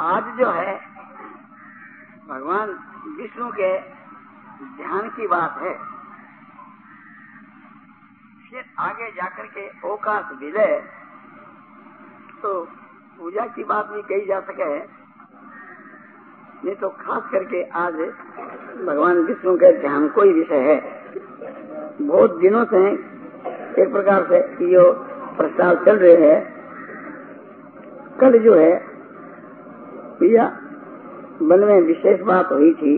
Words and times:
आज 0.00 0.24
जो 0.38 0.46
है, 0.50 0.74
भगवान 2.28 2.70
विष्णु 3.18 3.50
के 3.50 3.68
ध्यान 4.76 5.08
की 5.08 5.26
बात 5.26 5.58
है। 5.62 5.72
फिर 8.50 8.64
आगे 8.78 9.10
जाकर 9.10 9.46
के 9.46 9.64
ओकाश 9.88 10.24
विलय 10.40 10.76
तो 12.42 12.52
पूजा 13.18 13.46
की 13.46 13.64
बात 13.64 13.86
भी 13.86 14.02
कही 14.02 14.26
जा 14.26 14.40
सके। 14.40 14.66
नहीं 16.64 16.74
तो 16.74 16.88
खास 16.88 17.30
करके 17.32 17.62
आज 17.78 17.94
भगवान 18.86 19.18
विष्णु 19.18 19.56
के 19.56 19.72
ध्यान 19.80 20.08
को 20.08 20.22
ही 20.22 20.32
विषय 20.32 20.60
है। 20.62 20.78
बहुत 22.02 22.36
दिनों 22.40 22.64
से 22.64 22.82
एक 23.82 23.92
प्रकार 23.92 24.26
से 24.26 24.38
ये 24.66 24.84
प्रस्ताव 25.36 25.84
चल 25.84 25.98
रहे 25.98 26.28
हैं। 26.28 26.38
कल 28.20 28.38
जो 28.38 28.54
है 28.54 28.95
भैया 30.20 30.44
मन 31.42 31.60
में 31.60 31.80
विशेष 31.80 32.20
बात 32.20 32.52
हुई 32.52 32.72
थी 32.72 32.92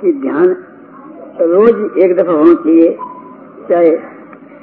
कि 0.00 0.12
ध्यान 0.20 0.48
रोज 1.42 1.98
एक 1.98 2.16
दफ़ा 2.16 2.32
होना 2.32 2.54
चाहिए, 2.54 2.90
चाहे 3.68 3.90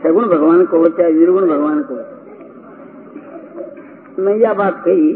सगुण 0.03 0.27
भगवान 0.27 0.66
को 0.66 0.77
हो, 0.77 0.88
चाहे 0.89 1.11
निर्गुण 1.11 1.47
भगवान 1.49 1.81
को 1.81 1.95
मैं 4.23 4.35
यह 4.35 4.53
बात 4.53 4.81
कही, 4.85 5.07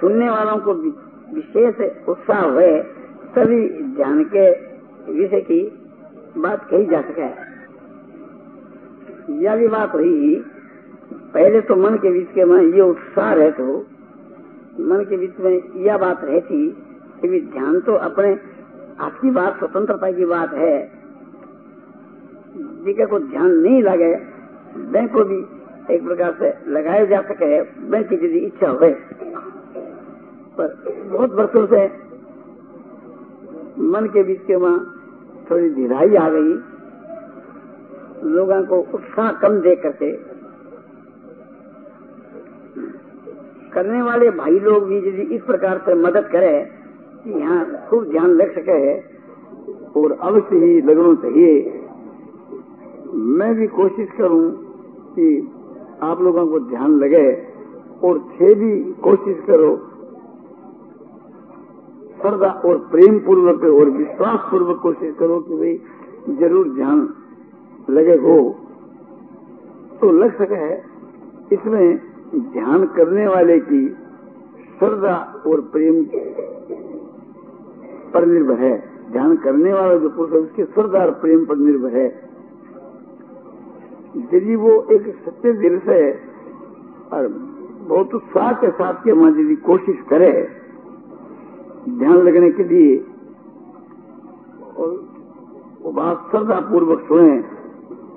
सुनने 0.00 0.28
वालों 0.30 0.56
को 0.58 0.74
विशेष 1.34 1.80
उत्साह 2.08 2.40
हुए, 2.40 2.70
तभी 3.34 3.60
ध्यान 3.96 4.22
के 4.34 4.44
विषय 5.12 5.40
की 5.40 5.60
बात 6.38 6.68
कही 6.70 6.84
जा 6.86 7.00
सके। 7.00 7.28
यह 9.44 9.56
भी 9.56 9.68
बात 9.68 9.94
हुई 9.94 10.44
पहले 11.34 11.60
तो 11.60 11.76
मन 11.76 11.96
के 11.96 12.10
बीच 12.10 12.28
के 12.34 12.44
में 12.44 12.62
ये 12.62 12.80
उत्साह 12.80 13.32
रहे 13.34 13.50
तो 13.50 13.86
मन 14.80 15.04
के 15.08 15.16
बीच 15.16 15.40
में 15.40 15.74
यह 15.76 15.96
बात 15.96 16.24
रहती 16.24 16.70
कि 17.22 17.40
ध्यान 17.52 17.80
तो 17.80 17.92
अपने 17.92 18.38
आपकी 19.00 19.30
बात, 19.30 19.58
स्वतंत्रता 19.58 20.12
की 20.12 20.24
बात 20.24 20.54
है। 20.54 20.90
जिके 22.84 23.06
को 23.06 23.18
ध्यान 23.18 23.50
नहीं 23.50 23.82
लगे 23.82 24.14
बैंक 24.76 25.12
को 25.12 25.24
भी 25.24 25.38
एक 25.94 26.04
प्रकार 26.04 26.36
से 26.38 26.70
लगाया 26.70 27.04
जा 27.04 27.20
सके 27.20 27.62
बैंक 27.62 28.08
की 28.08 28.14
यदि 28.14 28.38
इच्छा 28.38 28.68
हो 28.68 28.78
पर 30.58 30.68
बहुत 31.12 31.32
वर्षों 31.32 31.66
से 31.66 31.86
मन 33.82 34.06
के 34.06 34.22
बीच 34.22 34.40
के 34.46 34.56
वहाँ 34.56 34.78
थोड़ी 35.50 35.74
ढिलाई 35.74 36.16
आ 36.16 36.28
गई। 36.30 36.58
लोगों 38.30 38.62
को 38.64 38.78
उत्साह 38.94 39.32
कम 39.32 39.60
दे 39.60 39.76
करके 39.76 40.37
करने 43.78 44.02
वाले 44.02 44.30
भाई 44.36 44.58
लोग 44.60 44.86
भी 44.88 44.96
यदि 44.98 45.34
इस 45.34 45.42
प्रकार 45.44 45.82
से 45.86 45.94
मदद 45.96 46.28
करे 46.32 46.54
कि 47.24 47.40
यहाँ 47.40 47.64
खूब 47.90 48.04
ध्यान 48.10 48.38
रख 48.40 48.54
सके 48.54 48.80
और 50.00 50.12
अवश्य 50.22 50.56
ही 50.56 50.80
लगना 50.82 51.14
चाहिए 51.22 51.52
मैं 53.38 53.54
भी 53.54 53.66
कोशिश 53.74 54.08
करूँ 54.18 54.50
कि 55.14 55.28
आप 56.02 56.20
लोगों 56.22 56.46
को 56.46 56.58
ध्यान 56.68 56.98
लगे 56.98 57.26
और 58.04 58.18
थे 58.32 58.54
भी 58.54 58.70
कोशिश 59.02 59.36
करो। 59.46 59.70
श्रद्धा 62.18 62.50
और 62.66 62.78
प्रेम 62.90 63.18
पूर्वक 63.20 63.64
और 63.70 63.90
विश्वास 63.92 64.50
पूर्वक 64.50 64.80
कोशिश 64.82 65.14
करो 65.18 65.38
कि 65.40 65.56
भाई 65.56 66.36
ज़रूर 66.38 66.68
ध्यान 66.74 67.08
लगे 67.90 68.16
हो। 68.22 68.38
तो 70.00 70.10
लग 70.12 70.36
सके 70.36 70.72
इसमें 71.54 72.07
ध्यान 72.34 72.84
करने 72.86 73.26
वाले 73.26 73.58
की 73.58 73.88
श्रद्धा 74.78 75.42
और 75.46 75.60
प्रेम 75.60 76.02
पर 78.12 78.26
निर्भर 78.26 78.58
है। 78.58 78.88
ध्यान 79.12 79.36
करने 79.36 79.72
वाला 79.72 79.94
जो 79.94 80.08
पुरुष 80.08 80.32
है, 80.32 80.38
उसकी 80.38 80.64
श्रद्धा 80.64 80.98
और 80.98 81.10
प्रेम 81.10 81.44
पर 81.44 81.56
निर्भर 81.56 81.96
है। 81.96 82.06
यदि 84.34 84.56
वो 84.56 84.86
एक 84.92 85.06
सच्चे 85.24 85.52
दिल 85.52 85.78
से 85.78 86.00
और 87.12 87.28
बहुत 87.88 88.14
उत्साह 88.14 88.52
के 88.52 88.70
साथ 88.70 88.94
के 88.94 89.12
माँ 89.12 89.30
यदि 89.30 89.56
कोशिश 89.56 89.96
करे, 90.08 90.32
ध्यान 91.88 92.16
लगने 92.16 92.50
के 92.50 92.64
लिए 92.64 92.96
और 94.76 94.90
वो 95.82 95.92
बात 95.92 96.28
श्रद्धा 96.30 96.60
पूर्वक 96.60 97.00
सुने 97.00 97.38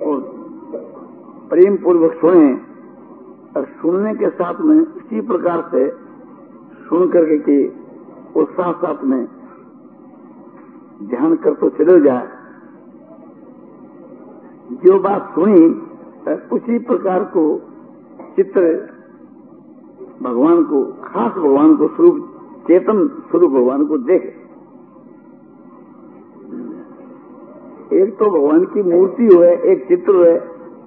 और 0.04 0.20
प्रेम 1.50 1.76
पूर्वक 1.76 2.12
सुने 2.12 2.71
और 3.56 3.64
सुनने 3.80 4.14
के 4.14 4.28
साथ 4.30 4.60
में 4.60 4.78
इसी 4.80 5.20
प्रकार 5.20 5.62
से 5.70 5.88
सुन 6.88 7.08
करके 7.08 7.38
कि 7.38 7.56
उस 8.36 8.48
साथ 8.50 8.74
साथ 8.74 9.04
में 9.04 9.24
ध्यान 11.02 11.34
कर 11.36 11.54
तो 11.54 11.68
चले 11.78 12.00
जाए। 12.00 12.28
जो 14.84 14.98
बात 14.98 15.32
सुनी 15.34 15.64
उसी 16.52 16.78
प्रकार 16.78 17.24
को 17.36 17.44
चित्र 18.36 18.60
भगवान 20.22 20.62
को, 20.64 20.82
खास 21.04 21.32
भगवान 21.32 21.74
को 21.76 21.88
स्वरूप, 21.88 22.18
चेतन 22.66 23.06
स्वरूप 23.30 23.50
भगवान 23.50 23.86
को 23.86 23.98
देखे। 23.98 24.40
एक 27.92 28.16
तो 28.18 28.30
भगवान 28.30 28.64
की 28.64 28.82
मूर्ति 28.82 29.24
हो 29.26 29.42
एक 29.42 29.86
चित्र 29.88 30.26
है 30.28 30.38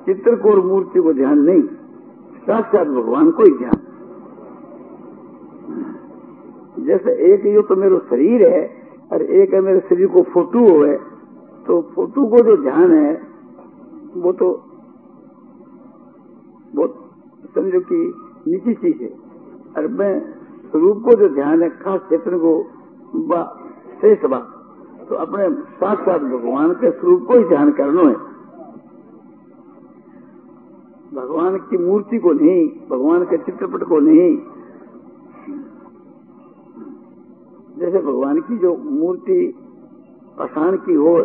चित्र 0.06 0.36
को 0.36 0.50
और 0.50 0.62
मूर्ति 0.66 1.00
को 1.00 1.14
ध्यान 1.14 1.40
नहीं। 1.40 1.64
साक्षात 2.46 2.88
भगवान 2.88 3.32
को 3.32 3.44
ही 3.44 3.58
ध्यान 3.58 3.84
जैसे 6.86 7.12
एक 7.34 7.46
यो 7.46 7.62
तो 7.62 7.76
मेरा 7.76 7.98
शरीर 8.10 8.48
है 8.48 8.64
और 9.12 9.22
एक 9.22 9.54
है 9.54 9.62
मेरे 9.62 9.80
शरीर 9.80 10.08
को 10.08 10.22
फ़ोटो 10.24 10.66
है 10.86 11.16
तो 11.68 11.82
फ़ोटो 11.96 12.26
को 12.28 12.40
जो 12.40 12.56
ध्यान 12.58 12.92
है, 12.94 13.14
वो 14.16 14.32
तो 14.32 14.48
बहुत 16.76 16.96
समझो 17.56 17.80
कि 17.80 18.02
निजी 18.48 18.74
चीज़ 18.74 19.02
है। 19.04 19.10
और 19.78 19.88
मैं 19.88 20.14
स्वरूप 20.72 21.02
को 21.06 21.14
जो 21.14 21.30
ध्यान 21.30 21.64
है, 21.64 21.70
खास 21.70 22.02
चेतन 22.10 22.38
को 22.38 22.52
शेष 24.02 24.26
बात। 24.26 24.52
तो 25.10 25.16
अपने 25.16 25.50
साथ 25.76 25.96
साथ 25.96 26.20
भगवान 26.20 26.74
के 26.74 26.92
स्वरूप 26.92 27.26
को 27.28 27.34
ही 27.34 27.44
ध्यान 27.46 27.72
करना 27.72 28.10
है। 28.10 28.25
भगवान 31.16 31.58
की 31.58 31.78
मूर्ति 31.78 32.18
को 32.18 32.32
नहीं, 32.34 32.68
भगवान 32.90 33.24
के 33.24 33.38
चित्रपट 33.38 33.84
को 33.84 34.00
नहीं। 34.00 34.38
जैसे 37.80 38.00
भगवान 38.00 38.40
की 38.42 38.58
जो 38.58 38.76
मूर्ति 38.78 39.56
पाषाण 40.38 40.76
की 40.76 40.94
हो, 40.94 41.20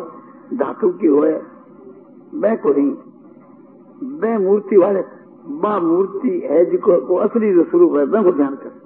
धातु 0.54 0.90
की 0.90 1.06
हो 1.06 1.20
वह 2.34 2.54
को 2.56 2.72
नहीं। 2.72 2.90
वह 4.20 4.38
मूर्ति 4.38 4.76
वाले 4.76 5.02
बा 5.46 5.78
मूर्ति 5.78 6.40
है 6.44 6.70
जिसको 6.70 7.00
को 7.06 7.16
असली 7.16 7.52
जो 7.52 7.64
स्वरूप 7.64 7.96
है 7.96 8.04
वह 8.04 8.22
को 8.22 8.32
ध्यान 8.32 8.54
कर। 8.54 8.80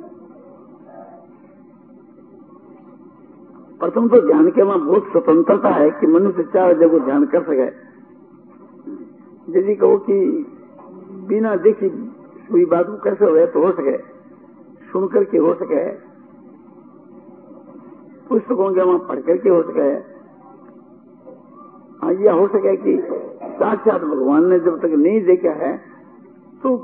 प्रथम 3.80 4.08
तो 4.08 4.26
ध्यान 4.26 4.50
के 4.50 4.62
वहाँ 4.62 4.80
बहुत 4.80 5.08
स्वतंत्रता 5.12 5.68
है 5.68 5.90
कि 5.90 6.06
मनुष्य 6.06 6.42
चार 6.42 6.78
जगह 6.78 6.98
ध्यान 6.98 7.24
कर 7.24 7.42
सके। 7.42 7.94
यदि 9.58 9.74
कहो 9.74 9.96
कि 9.96 10.46
बिना 11.14 11.54
देखी 11.56 11.88
हुई 12.52 12.64
बात 12.64 12.86
कैसे 13.04 13.24
हो 13.24 13.46
तो 13.46 13.64
हो 13.64 13.70
सके, 13.72 13.96
सुन 14.92 15.06
करके 15.08 15.38
हो 15.38 15.54
सके। 15.54 15.82
पुस्तकों 18.28 18.72
के 18.74 18.82
वहाँ 18.82 18.98
पढ़ 18.98 19.20
करके 19.20 19.48
हो 19.48 19.62
सके। 19.62 19.88
हाँ 22.02 22.12
यह 22.14 22.32
हो 22.32 22.46
सके 22.48 22.76
कि 22.76 22.96
साक्षात 23.54 24.00
भगवान 24.02 24.46
ने 24.46 24.58
जब 24.60 24.80
तक 24.80 24.94
नहीं 24.96 25.20
देखा 25.24 25.50
है 25.50 25.76
तो 26.62 26.76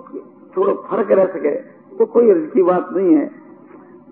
थोड़ा 0.57 0.73
फ़र्क 0.89 1.11
रह 1.13 1.27
सके 1.27 1.55
तो 1.97 2.07
कोई 2.07 2.35
की 2.47 2.63
बात 2.63 2.89
नहीं 2.93 3.17
है। 3.17 3.27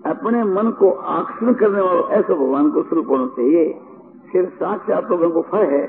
अपने 0.05 0.43
मन 0.43 0.69
को 0.71 0.89
आकर्षण 0.89 1.53
करने 1.53 1.81
वालों, 1.81 2.03
ऐसे 2.09 2.33
भगवान 2.33 2.69
को 2.71 2.83
स्वरूप 2.83 3.09
होना 3.09 3.27
चाहिए। 3.27 3.63
फिर 4.31 4.45
साक्षात 4.45 5.09
लोगों 5.11 5.29
को 5.31 5.41
फल 5.41 5.63
है। 5.65 5.87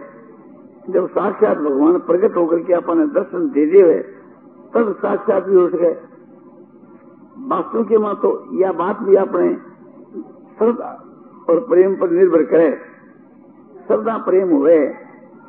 जब 0.91 1.09
साक्षात 1.09 1.57
भगवान 1.59 1.99
प्रकट 1.99 2.37
होकर 2.37 2.59
के 2.59 2.73
अपने 2.73 3.07
दर्शन 3.07 3.49
दे 3.49 3.67
दिए 3.67 3.93
तब 3.93 4.20
साक्षात 4.77 5.45
भी 5.45 5.57
हो 5.57 5.69
सके 5.69 6.11
वास्तव 7.49 7.85
के 7.85 7.99
माँ 7.99 8.15
तो 8.15 8.59
यह 8.59 8.73
बात 8.73 8.99
भी 8.99 9.17
अपने 9.17 9.55
श्रद्धा 10.59 10.91
और 11.51 11.61
प्रेम 11.61 11.95
पर 11.97 12.11
निर्भर 12.11 12.43
करे। 12.43 12.71
श्रद्धा, 13.87 14.19
प्रेम 14.19 14.51
हुए 14.51 14.89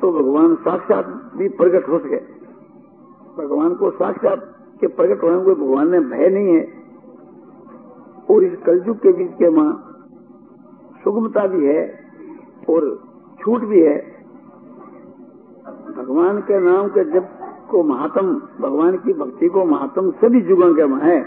तो 0.01 0.11
भगवान 0.11 0.55
साक्षात 0.55 1.05
भी 1.35 1.49
प्रकट 1.49 1.89
हो 1.89 1.99
सके। 1.99 2.17
भगवान 3.37 3.75
को 3.75 3.91
साक्षात 3.91 4.55
के 4.81 4.87
प्रकट 4.87 5.23
होने 5.23 5.43
को 5.43 5.55
भगवान 5.55 5.91
ने 5.91 5.99
भय 5.99 6.29
नहीं 6.29 6.55
है। 6.55 6.81
और 8.31 8.43
इस 8.43 8.59
कलयुग 8.65 8.97
के 8.97 9.11
बीच 9.11 9.31
के 9.31 9.49
माँ 9.49 9.87
सुगमता 11.03 11.47
भी 11.47 11.65
है 11.65 11.99
और 12.69 12.99
छूट 13.41 13.61
भी 13.61 13.81
है। 13.81 13.97
भगवान 15.97 16.41
के 16.41 16.59
नाम 16.59 16.87
के 16.87 17.03
जब 17.03 17.27
को 17.71 17.83
महात्म, 17.85 18.33
भगवान 18.59 18.97
की 18.97 19.13
भक्ति 19.13 19.47
को 19.49 19.65
महात्म 19.65 20.11
सभी 20.21 20.39
युगों 20.41 20.73
के 20.75 20.83
है, 21.05 21.19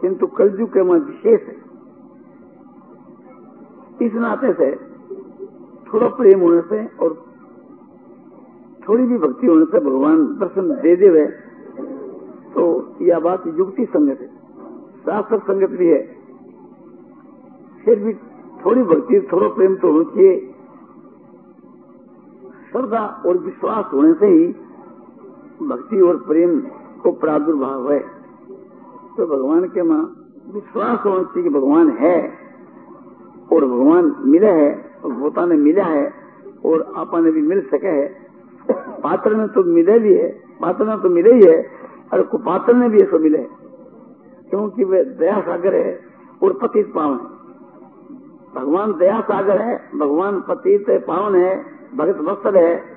किंतु 0.00 0.26
कलयुग 0.36 0.72
के 0.72 0.82
में 0.82 0.98
विशेष 1.00 1.40
है। 1.42 1.56
इस 4.00 4.14
नाते 4.16 4.52
से 4.52 4.70
थोड़ा 5.86 6.08
प्रेम 6.16 6.40
होने 6.40 6.60
से 6.62 6.78
और 6.96 7.14
थोड़ी 8.88 9.04
भी 9.04 9.18
भक्ति 9.18 9.46
होने 9.46 9.64
से 9.64 9.78
भगवान 9.80 10.26
दर्शन 10.40 10.68
दे 10.82 10.96
देवे 10.96 11.24
तो 12.54 12.64
यह 13.02 13.18
बात 13.20 13.46
युक्ति 13.58 13.84
संगत 13.86 14.20
है। 14.20 14.28
शास्त्र 15.06 15.38
संगत 15.40 15.70
भी 15.72 15.88
है। 15.88 16.02
फिर 17.84 18.02
भी 18.04 18.12
थोड़ी 18.60 18.82
भक्ति, 18.84 19.20
थोड़ा 19.32 19.48
प्रेम 19.48 19.74
तो 19.76 19.90
होना 19.92 20.04
चाहिए। 20.10 20.36
श्रद्धा 22.70 23.02
और 23.26 23.38
विश्वास 23.38 23.92
होने 23.92 24.12
से 24.14 24.26
ही 24.28 24.46
भक्ति 25.62 26.00
और 26.00 26.16
प्रेम 26.16 26.60
को 27.02 27.12
प्रादुर्भाव 27.12 27.92
है। 27.92 27.98
तो 29.16 29.26
भगवान 29.26 29.64
के 29.64 29.82
माँ 29.82 30.02
विश्वास 30.54 30.98
होना 31.04 31.22
चाहिए 31.22 31.42
कि 31.42 31.48
भगवान 31.48 31.90
है 31.90 32.18
और 33.52 33.64
भगवान 33.64 34.14
मिला 34.24 34.48
है, 34.48 34.90
और 35.04 35.12
भोता 35.12 35.46
ने 35.46 35.56
मिला 35.56 35.84
है, 35.84 36.12
और 36.64 36.92
आपा 36.96 37.20
ने 37.20 37.30
भी 37.30 37.42
मिल 37.42 37.60
सके 37.60 37.88
है। 37.88 38.06
पात्र 39.02 39.36
ने 39.36 39.46
तो 39.46 39.64
मिले 39.64 39.98
भी 39.98 40.14
है, 40.14 40.28
पात्र 40.60 40.84
ने 40.84 40.96
तो 40.96 41.08
मिले 41.08 41.32
ही 41.34 41.40
है, 41.46 41.70
और 42.12 42.22
कुपात्र 42.22 42.74
ने 42.74 42.88
भी 42.88 42.98
ऐसा 42.98 43.18
मिले 43.18 43.38
क्योंकि 44.50 44.84
वे 44.84 45.04
दया 45.04 45.40
सागर 45.40 45.74
है 45.74 46.00
और 46.42 46.52
पतित 46.52 46.92
पावन 46.94 47.14
है। 47.14 47.34
भगवान 48.54 48.92
दया 48.92 49.20
सागर 49.20 49.60
है, 49.60 49.90
भगवान 49.94 50.40
पतित 50.40 50.90
पावन 51.06 51.34
है, 51.34 51.64
भगत 51.96 52.20
वस्त्र 52.20 52.56
है 52.56 52.95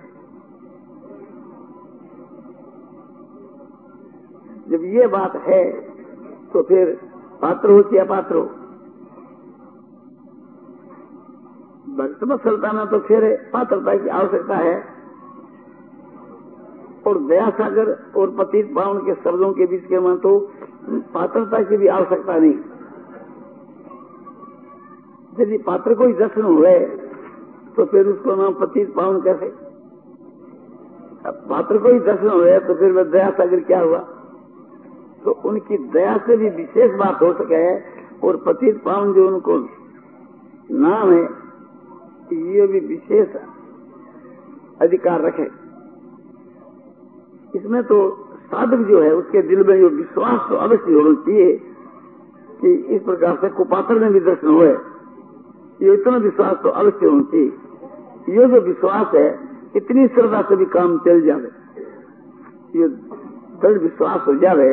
जब 4.70 4.84
ये 4.86 5.08
बात 5.08 5.36
है 5.48 5.64
तो 6.54 6.62
फिर 6.64 6.94
पात्र 7.42 7.72
हो 7.72 7.84
या 7.96 8.04
पात्र 8.04 8.36
हो? 8.36 8.42
भक्त 11.98 12.24
वत्सलता 12.24 12.72
में 12.72 12.86
तो 12.88 13.00
फिर 13.00 13.26
पात्रता 13.54 13.96
की 13.98 14.10
आवश्यकता 14.10 14.56
है। 14.58 14.76
और 17.08 17.20
दया 17.24 17.50
सागर 17.50 17.92
और 18.18 18.30
पतित 18.30 18.74
पावन 18.76 19.00
के 19.00 19.14
शब्दों 19.16 19.52
के 19.54 19.66
बीच 19.66 19.86
के 19.86 20.00
में 20.00 20.18
तो 20.18 20.40
पात्रता 21.14 21.62
की 21.64 21.78
भी 21.78 21.88
आवश्यकता 21.90 22.38
नहीं। 22.38 22.58
यदि 25.40 25.58
पात्र 25.58 25.94
को 25.96 26.06
ही 26.06 26.14
दर्शन 26.14 26.42
हुए 26.44 26.78
तो 27.76 27.86
फिर 27.86 28.08
उसको 28.08 28.36
नाम 28.36 28.54
पतित 28.56 28.94
पावन 28.96 29.22
कैसे? 29.22 29.48
पात्र 31.50 31.78
को 31.78 31.88
ही 31.90 32.00
दर्शन 32.02 32.30
हुए 32.30 32.58
तो 32.60 32.74
फिर 32.76 32.92
वह 32.92 33.04
दया 33.12 33.30
सागर 33.32 33.60
क्या 33.64 33.82
हुआ? 33.82 34.00
तो 35.26 35.32
उनकी 35.32 35.78
दया 35.78 36.18
से 36.18 36.38
भी 36.38 36.50
विशेष 36.50 36.92
बात 36.96 37.22
हो 37.22 37.34
सके 37.34 37.64
और 38.28 38.38
पतित 38.38 38.82
पावन 38.84 39.14
जो 39.14 39.28
उनको 39.28 39.58
नाम 40.72 41.12
है, 41.12 41.24
ये 42.32 42.68
भी 42.68 42.80
विशेष 42.80 43.36
अधिकार 44.82 45.22
रखे। 45.22 45.48
इसमें 47.58 47.84
तो 47.84 47.98
साधक 48.46 48.88
जो 48.88 49.02
है, 49.02 49.14
उसके 49.16 49.42
दिल 49.42 49.64
में 49.68 49.80
जो 49.80 49.90
विश्वास 49.90 50.50
तो 50.50 50.56
अवश्य 50.56 50.94
होना 50.94 51.14
चाहिए 51.22 51.58
कि 52.62 52.74
इस 52.96 53.02
प्रकार 53.02 53.38
से 53.42 53.50
कुपात्र 53.50 53.96
में 53.96 54.14
भी 54.14 54.20
दर्शन 54.20 54.48
हुए। 54.48 54.72
ये 55.82 55.94
इतना 55.94 56.18
विश्वास 56.18 56.56
तो 56.64 56.70
अवश्य 56.70 57.06
होना 57.06 57.22
चाहिए। 57.22 57.52
ये 58.30 58.48
जो 58.48 58.62
विश्वास 58.62 59.14
है, 59.16 59.28
इतनी 59.76 60.08
श्रद्धा 60.08 60.42
से 60.42 60.56
भी 60.56 60.66
काम 60.66 60.98
चल 60.98 61.22
जावे। 61.22 61.50
ये 62.76 62.88
दृढ़ 63.62 63.78
विश्वास 63.78 64.28
हो 64.28 64.34
जावे 64.36 64.70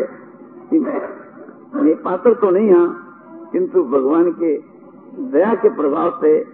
कि 0.74 1.94
पात्र 1.94 2.34
तो 2.34 2.50
नहीं 2.50 2.70
हाँ 2.72 2.88
किंतु 3.52 3.82
भगवान 3.84 4.30
के 4.32 4.52
दया 5.22 5.54
के 5.54 5.68
प्रभाव 5.68 6.10
से 6.20 6.46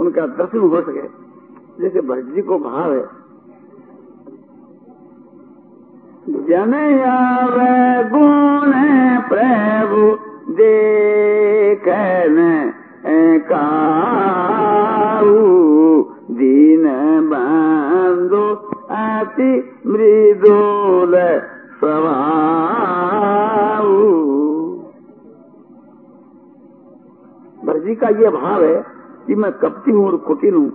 उनका 0.00 0.26
दर्शन 0.26 0.58
हो 0.58 0.80
सके। 0.80 1.20
जैसे 1.82 2.00
भट्ट 2.00 2.24
जी 2.24 2.42
को 2.42 2.58
भाव 2.58 2.92
है। 2.92 3.04
जन 6.28 6.72
गुण 8.12 8.72
प्रभु, 9.28 10.02
देखन 10.52 12.36
काऊ। 13.52 15.30
दीन 16.30 16.84
बंदो 17.30 18.54
अति 18.90 19.52
मृदुल 19.86 21.14
स्वभाव। 21.78 22.69
भरजी 27.90 27.94
का 27.96 28.08
ये 28.08 28.30
भाव 28.30 28.64
है 28.64 28.82
कि 29.26 29.34
मैं 29.34 29.52
कपटी 29.52 29.90
हूँ 29.90 30.06
और 30.06 30.16
कुटिल 30.16 30.54
हूँ। 30.54 30.70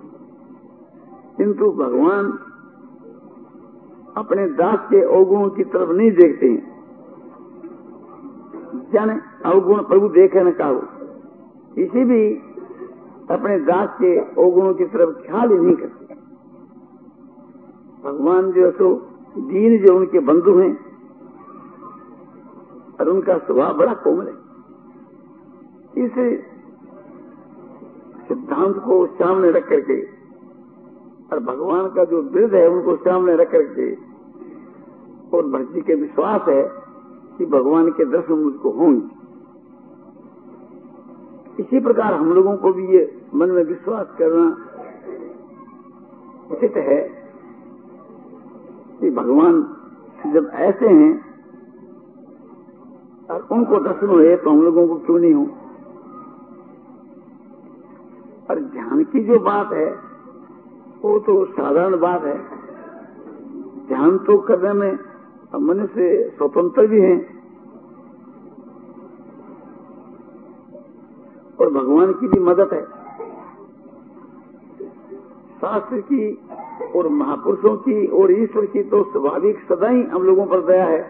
किंतु 1.37 1.71
भगवान 1.71 2.31
अपने 4.17 4.47
दास 4.47 4.79
के 4.89 5.01
अवगुणों 5.01 5.49
की 5.49 5.63
तरफ़ 5.63 5.89
नहीं 5.89 6.11
देखते 6.11 6.47
हैं। 6.47 6.63
जाने 8.93 9.15
अवगुण 9.45 9.83
प्रभु 9.83 10.07
देखे 10.09 10.43
न 10.43 10.51
कहो 10.51 10.81
इसी 11.77 12.03
भी 12.03 12.21
अपने 13.31 13.59
दास 13.59 13.89
के 14.01 14.17
अवगुणों 14.19 14.73
की 14.73 14.85
तरफ़ 14.85 15.15
ख्याल 15.27 15.51
ही 15.51 15.57
नहीं 15.57 15.75
करते। 15.75 16.15
भगवान 18.03 18.51
जो 18.51 18.71
सो 18.71 18.95
दीन 19.37 19.85
जो 19.85 19.95
उनके 19.95 20.19
बंधु 20.19 20.57
हैं 20.59 20.73
और 22.99 23.09
उनका 23.09 23.37
स्वभाव 23.37 23.77
बड़ा 23.77 23.93
कोमल 23.93 24.27
है। 24.27 24.45
इस 25.97 26.54
सिद्धांत 28.27 28.75
को 28.77 29.05
सामने 29.15 29.51
रख 29.51 29.67
करके, 29.69 30.01
और 31.31 31.39
भगवान 31.41 31.87
का 31.87 32.03
जो 32.05 32.21
वृद्ध 32.23 32.53
है 32.55 32.67
उनको 32.69 32.95
सामने 32.95 33.35
रख 33.35 33.51
करके, 33.51 33.87
और 35.33 35.47
भक्ति 35.49 35.81
के 35.81 35.95
विश्वास 35.95 36.47
है 36.49 36.63
कि 37.37 37.45
भगवान 37.45 37.89
के 37.91 38.05
दर्शन 38.05 38.33
मुझको 38.33 38.69
होंगे। 38.69 39.13
इसी 41.59 41.79
प्रकार 41.79 42.13
हम 42.13 42.33
लोगों 42.33 42.55
को 42.57 42.71
भी 42.73 42.85
ये 42.87 43.01
मन 43.35 43.51
में 43.51 43.63
विश्वास 43.63 44.07
करना 44.17 44.45
उचित 46.51 46.77
है 46.77 47.01
कि 49.01 49.09
भगवान 49.11 49.61
जब 50.33 50.49
ऐसे 50.61 50.87
हैं, 50.87 51.13
और 53.29 53.47
उनको 53.51 53.79
दर्शन 53.79 54.07
हुए 54.07 54.35
तो 54.35 54.49
हम 54.49 54.61
लोगों 54.61 54.87
को 54.87 54.95
क्यों 54.95 55.19
नहीं 55.19 55.33
हो? 55.33 55.45
की 59.15 59.23
जो 59.23 59.39
बात 59.39 59.73
है, 59.73 59.99
वो 61.01 61.19
तो 61.19 61.45
साधारण 61.45 61.99
बात 61.99 62.23
है। 62.23 62.37
ध्यान 63.87 64.17
तो 64.17 64.37
करने 64.37 64.73
में 64.73 64.99
मनुष्य 65.59 66.33
स्वतंत्र 66.37 66.87
भी 66.87 67.01
हैं। 67.01 67.35
और 71.61 71.69
भगवान 71.69 72.13
की 72.13 72.27
भी 72.27 72.39
मदद 72.39 72.73
है। 72.73 72.81
शास्त्र 75.61 75.99
की 76.01 76.47
और 76.95 77.07
महापुरुषों 77.07 77.77
की 77.77 78.07
और 78.07 78.31
ईश्वर 78.31 78.65
की 78.65 78.83
तो 78.83 79.03
स्वाभाविक 79.03 79.59
सदा 79.69 79.89
ही 79.89 80.03
हम 80.03 80.23
लोगों 80.23 80.45
पर 80.45 80.61
दया 80.61 80.85
है। 80.85 81.01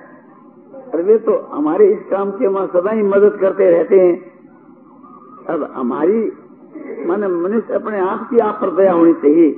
और 0.93 1.01
वे 1.01 1.17
तो 1.17 1.37
हमारे 1.37 1.93
इस 1.93 1.99
काम 2.11 2.31
के 2.31 2.47
वहाँ 2.47 2.67
सदा 2.67 2.91
ही 2.91 3.01
मदद 3.01 3.37
करते 3.41 3.69
रहते 3.71 3.99
हैं। 3.99 4.35
अब 5.49 5.71
हमारी 5.73 6.31
माने 7.05 7.27
मनुष्य 7.29 7.73
अपने 7.73 7.99
आप 8.01 8.27
की 8.29 8.39
आप 8.39 8.59
पर 8.61 8.71
दया 8.75 8.93
होनी 8.93 9.13
चाहिए 9.21 9.49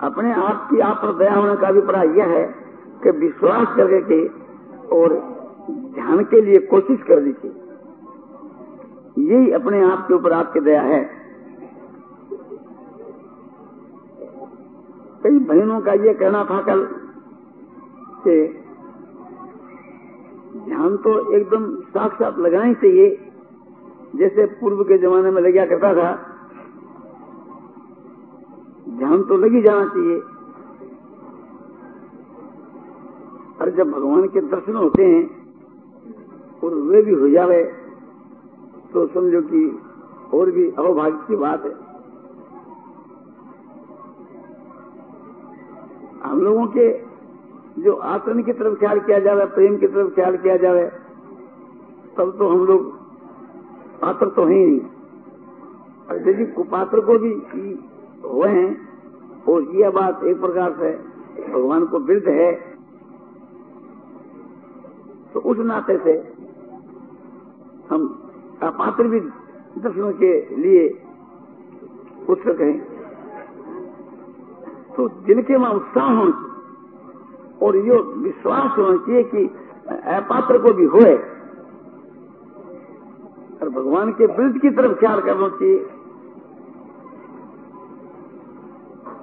अपने 0.00 0.32
आप 0.40 0.66
की 0.70 0.80
आप 0.80 1.00
पर 1.02 1.12
दया 1.18 1.34
होने 1.34 1.54
का 1.56 1.68
अभिप्राय 1.68 2.18
यह 2.18 2.28
है 2.28 2.44
कि 3.02 3.10
विश्वास 3.18 3.76
करके 3.76 4.00
के 4.02 4.20
और 4.96 5.14
ध्यान 5.94 6.24
के 6.24 6.40
लिए 6.40 6.58
कोशिश 6.66 7.02
कर 7.08 7.20
दीजिए 7.20 7.56
यही 9.24 9.50
अपने 9.52 9.82
आप 9.84 10.04
के 10.08 10.14
ऊपर 10.14 10.32
आपकी 10.32 10.60
दया 10.60 10.82
है 10.82 11.02
कई 15.22 15.38
बहनों 15.46 15.80
का 15.80 15.92
ये 16.04 16.14
कहना 16.14 16.44
था 16.44 16.60
कल 16.62 16.84
कि 18.24 18.36
ध्यान 20.64 20.96
तो 20.98 21.14
एकदम 21.36 21.64
साक्षात 21.90 22.38
लगाना 22.38 22.64
ही 22.64 22.74
चाहिए 22.76 23.08
जैसे 24.14 24.46
पूर्व 24.60 24.82
के 24.84 24.98
जमाने 24.98 25.30
में 25.30 25.40
लगा 25.42 25.64
करता 25.66 25.92
था, 25.94 26.12
ध्यान 28.98 29.22
तो 29.22 29.36
लगी 29.36 29.62
जाना 29.62 29.84
चाहिए। 29.86 30.20
और 33.60 33.70
जब 33.70 33.90
भगवान 33.90 34.26
के 34.28 34.40
दर्शन 34.40 34.76
होते 34.76 35.04
हैं 35.04 35.24
और 36.64 36.74
वे 36.74 37.02
भी 37.02 37.14
हो 37.14 37.28
जावे 37.28 37.62
तो 38.92 39.06
समझो 39.06 39.40
कि 39.42 39.62
और 40.34 40.50
भी 40.50 40.70
अवभाग्य 40.70 41.24
की 41.28 41.36
बात 41.36 41.64
है। 41.64 41.72
हम 46.22 46.40
लोगों 46.40 46.66
के 46.66 46.86
जो 47.82 47.92
आसन 48.10 48.42
की 48.42 48.52
तरफ़ 48.52 48.78
ख्याल 48.78 49.00
किया 49.00 49.18
जावे, 49.18 49.44
प्रेम 49.46 49.76
की 49.76 49.86
तरफ़ 49.86 50.14
ख्याल 50.14 50.36
किया 50.36 50.56
जावे, 50.56 50.86
तब 52.16 52.34
तो 52.38 52.48
हम 52.48 52.64
लोग 52.66 52.97
पात्र 54.02 54.26
तो 54.26 54.44
है 54.44 54.66
नहीं 54.66 54.80
और 56.10 56.28
यदि 56.28 56.46
कुपात्र 56.46 57.00
को 57.00 57.18
भी 57.18 57.32
हुए 58.24 58.48
हैं। 58.48 58.88
और 59.48 59.62
यह 59.62 59.90
बात 59.90 60.24
एक 60.24 60.40
प्रकार 60.40 60.72
से 60.72 60.90
भगवान 61.52 61.86
को 61.86 61.98
विरुद्ध 61.98 62.28
है। 62.28 62.52
तो 65.34 65.40
उस 65.40 65.58
नाते 65.58 65.98
से 65.98 66.12
हम 67.90 68.06
अपात्र 68.62 69.08
भी 69.08 69.20
दर्शनों 69.80 70.12
के 70.12 70.32
लिए 70.56 70.88
उत्सुक 72.28 72.60
हैं। 72.60 72.78
तो 74.96 75.08
जिनके 75.26 75.58
में 75.58 75.68
उत्साह 75.68 76.12
होना 76.12 76.30
चाहिए 76.30 77.66
और 77.66 77.76
ये 77.76 77.96
विश्वास 78.22 78.78
होना 78.78 78.96
चाहिए 78.96 79.22
कि 79.24 79.44
अपात्र 80.16 80.58
को 80.58 80.72
भी 80.72 80.84
होए। 80.84 81.14
और 83.62 83.68
भगवान 83.68 84.12
के 84.12 84.26
विरुद्ध 84.26 84.60
की 84.60 84.70
तरफ़ 84.70 84.98
ख्याल 84.98 85.20
करना 85.20 85.48
चाहिए। 85.48 85.78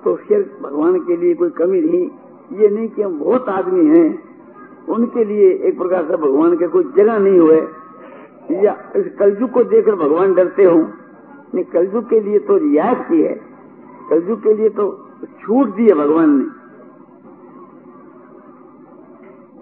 तो 0.04 0.16
फिर 0.18 0.42
भगवान 0.62 1.00
के 1.00 1.18
लिए 1.18 1.34
कोई 1.34 1.50
कमी 1.50 1.82
नहीं। 1.82 2.10
ये 2.52 2.68
नहीं 2.70 2.90
कि 2.90 3.02
हम 3.02 3.20
बहुत 3.20 3.50
आदमी 3.50 3.86
हैं, 3.88 4.08
उनके 4.90 5.24
लिए 5.26 5.50
एक 5.68 5.78
प्रकार 5.78 6.06
से 6.06 6.16
भगवान 6.16 6.56
के 6.56 6.68
कोई 6.68 6.84
जगह 6.98 7.18
नहीं 7.20 7.40
हुए। 7.40 7.58
या 8.64 8.74
इस 8.96 9.06
कलयुग 9.20 9.52
को 9.52 9.64
देखकर 9.64 9.96
भगवान 9.96 10.34
डरते 10.34 10.64
हो, 10.64 10.78
नहीं 11.56 11.64
के 12.02 12.20
लिए 12.20 12.40
तो 12.40 12.58
रियायत 12.58 13.06
की 13.10 13.22
है। 13.22 13.34
कलयुग 14.10 14.44
के 14.44 14.54
लिए 14.54 14.70
तो 14.70 14.92
छूट 15.42 15.76
दी 15.76 15.88
है 15.88 15.94
भगवान 15.94 16.30
ने। 16.30 16.46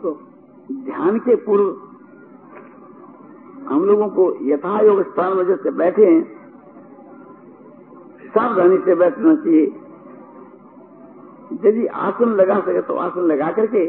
तो 0.02 0.12
ध्यान 0.72 1.20
के 1.20 1.36
पूर्व 1.36 1.83
हम 3.74 3.84
लोगों 3.86 4.08
को 4.10 4.24
यथा 4.46 4.80
योग 4.82 5.02
स्थान 5.04 5.34
वजह 5.34 5.56
से 5.56 5.72
बैठे 5.78 6.08
सावधानी 8.30 8.78
से 8.78 8.96
बैठना 8.96 9.36
चाहिए। 9.36 9.66
यदि 11.64 11.86
आसन 12.04 12.36
लगा 12.36 12.60
सके 12.60 12.82
तो 12.82 12.94
आसन 12.98 13.28
लगा 13.28 13.50
करके, 13.52 13.84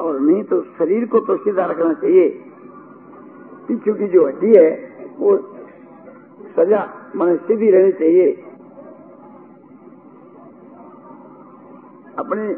और 0.00 0.18
नहीं 0.20 0.42
तो 0.44 0.60
शरीर 0.78 1.06
को 1.06 1.20
तो 1.20 1.36
सीधा 1.36 1.64
रखना 1.64 1.92
चाहिए। 1.94 2.28
पीछू 3.68 3.94
की 3.94 4.06
जो 4.08 4.26
हड्डी 4.26 4.52
है, 4.56 4.70
वो 5.18 5.36
सजा 6.56 6.80
मन 7.16 7.36
सीधी 7.46 7.70
रहनी 7.70 7.92
चाहिए। 7.92 8.30
अपने 12.18 12.48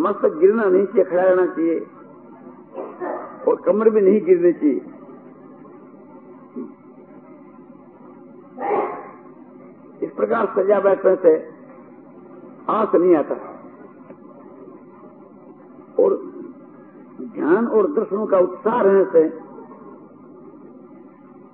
मस्तक 0.00 0.38
गिरना 0.40 0.64
नहीं 0.64 0.86
चाहिए, 0.86 1.04
खड़ा 1.04 1.22
रहना 1.22 1.46
चाहिए, 1.46 1.78
और 3.48 3.62
कमर 3.66 3.90
भी 3.90 4.00
नहीं 4.00 4.20
गिरनी 4.24 4.52
चाहिए। 4.54 4.80
इस 10.02 10.10
प्रकार 10.10 10.46
सजा 10.46 10.80
बैठने 10.80 11.16
से 11.16 11.50
आँख 12.68 12.94
नहीं 12.94 13.16
आता। 13.16 13.34
और 16.02 16.14
ध्यान 17.34 17.66
और 17.66 17.92
दर्शनों 17.92 18.26
का 18.26 18.38
उत्साह 18.38 18.80
रहने 18.80 19.04
से 19.04 19.50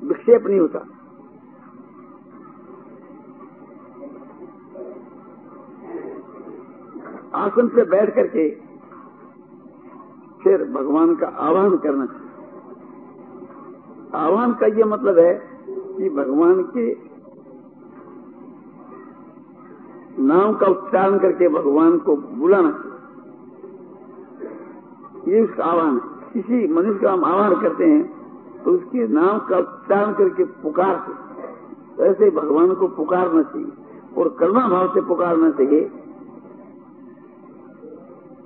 विक्षेप 0.06 0.46
नहीं 0.46 0.60
होता। 0.60 0.78
आसन 7.34 7.68
पे 7.68 7.84
बैठ 7.84 8.14
करके 8.14 8.50
फिर 10.44 10.64
भगवान 10.64 11.14
का 11.14 11.26
आह्वान 11.26 11.76
करना। 11.76 12.06
चाहिए 12.06 12.26
आह्वान 14.14 14.52
का 14.52 14.66
ये 14.66 14.84
मतलब 14.84 15.18
है 15.18 15.34
कि 15.68 16.08
भगवान 16.08 16.62
के 16.62 17.15
नाम 20.26 20.54
का 20.54 20.66
उच्चारण 20.68 21.18
करके 21.18 21.48
भगवान 21.50 21.98
को 21.98 22.16
बुलाना 22.16 22.70
ये 25.28 25.40
उसका 25.42 25.64
आह्वान 25.64 25.94
है। 25.94 26.00
किसी 26.32 26.66
मनुष्य 26.72 26.98
का 27.00 27.12
हम 27.12 27.24
आह्वान 27.24 27.54
करते 27.60 27.84
हैं 27.84 28.04
तो 28.64 28.70
उसके 28.72 29.06
नाम 29.10 29.38
का 29.48 29.58
उच्चारण 29.58 30.12
करके 30.14 30.44
पुकार 30.62 30.94
तो 31.96 32.04
ऐसे 32.04 32.30
भगवान 32.32 32.74
को 32.74 32.86
पुकारना 32.96 33.42
चाहिए, 33.42 33.72
और 34.16 34.28
करुणा 34.40 34.66
भाव 34.68 34.88
से 34.94 35.00
पुकारना 35.00 35.50
चाहिए। 35.50 35.80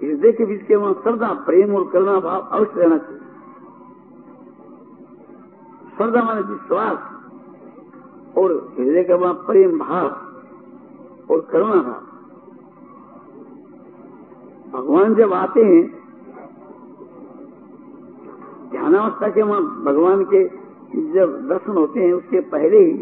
हृदय 0.03 0.33
के 0.33 0.45
बीच 0.47 0.63
के 0.63 0.77
वहाँ 0.77 0.93
श्रद्धा, 1.03 1.33
प्रेम 1.47 1.75
और 1.77 1.89
करुणा 1.93 2.19
भाव 2.21 2.41
अवश्य 2.51 2.81
रहना 2.81 2.99
चाहिए। 2.99 3.19
श्रद्धा 5.97 6.23
माने 6.23 6.43
विश्वास 6.43 6.99
और 8.39 8.53
हृदय 8.79 9.03
का 9.05 9.17
वहाँ 9.17 9.35
प्रेम 9.47 9.79
भाव। 9.79 10.09
और 11.31 11.41
करुणा। 11.41 11.75
भाव 11.75 12.09
भगवान 14.73 15.15
जब 15.15 15.33
आते 15.33 15.61
हैं, 15.61 15.83
ध्यानावस्था 18.71 19.29
के 19.29 19.43
वहाँ 19.43 19.61
भगवान 19.61 20.25
के 20.25 20.45
जब 21.13 21.49
दर्शन 21.49 21.73
होते 21.73 22.01
हैं, 22.01 22.13
उसके 22.13 22.41
पहले 22.41 22.79
ही 22.79 22.93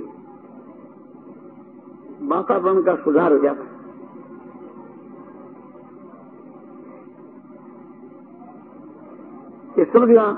वातावरण 2.23 2.83
का 2.83 2.95
सुधार 2.95 3.33
हो 3.33 3.39
जाता 3.39 3.63
है। 3.63 3.77
ये 9.79 9.85
सब 9.85 10.07
जगह 10.07 10.33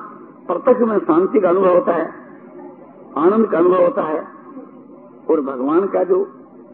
प्रत्यक्ष 0.46 0.80
में 0.80 0.98
शांति 0.98 1.40
का 1.40 1.48
अनुभव 1.48 1.74
होता 1.74 1.92
है, 1.92 2.06
आनंद 3.16 3.50
का 3.50 3.58
अनुभव 3.58 3.82
होता 3.82 4.02
है, 4.02 4.20
और 5.30 5.40
भगवान 5.40 5.86
का 5.86 6.04
जो 6.04 6.18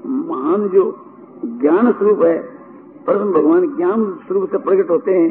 महान 0.07 0.69
जो 0.69 1.06
ज्ञान 1.45 1.93
स्वरूप 1.93 2.23
है, 2.23 2.37
परम 3.07 3.33
भगवान 3.33 3.67
ज्ञान 3.77 4.05
स्वरूप 4.27 4.49
से 4.51 4.59
प्रकट 4.59 4.91
होते 4.91 5.13
हैं 5.13 5.31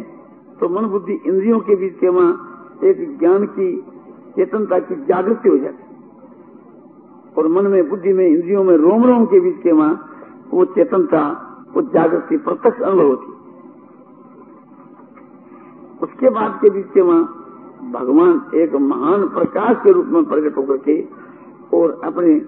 तो 0.59 0.69
मन 0.69 0.85
बुद्धि 0.85 1.13
इंद्रियों 1.13 1.59
के 1.59 1.75
बीच 1.75 1.97
के 1.99 2.09
वहाँ 2.09 2.79
एक 2.83 3.17
ज्ञान 3.19 3.45
की 3.45 3.75
चेतनता 4.35 4.79
की 4.79 4.95
जागृति 5.05 5.49
हो 5.49 5.57
जाती 5.57 5.83
और 7.37 7.47
मन 7.47 7.67
में, 7.67 7.89
बुद्धि 7.89 8.13
में, 8.13 8.27
इंद्रियों 8.27 8.63
में 8.63 8.75
रोम 8.77 9.05
रोम 9.05 9.25
के 9.25 9.39
बीच 9.39 9.61
के 9.63 9.71
वहाँ 9.71 10.09
वो 10.53 10.65
चेतनता, 10.65 11.23
वो 11.75 11.81
जागृति 11.81 12.37
प्रत्यक्ष 12.37 12.81
अनुभव 12.81 13.07
होती 13.07 13.33
उसके 16.03 16.29
बाद 16.29 16.59
के 16.61 16.69
बीच 16.69 16.85
के 16.93 17.01
वहाँ 17.01 17.23
भगवान 17.93 18.41
एक 18.55 18.75
महान 18.75 19.27
प्रकाश 19.27 19.77
के 19.83 19.91
रूप 19.91 20.05
में 20.05 20.23
प्रकट 20.25 20.57
होकर 20.57 20.77
के 20.77 21.01
और 21.77 21.99
अपने 22.03 22.39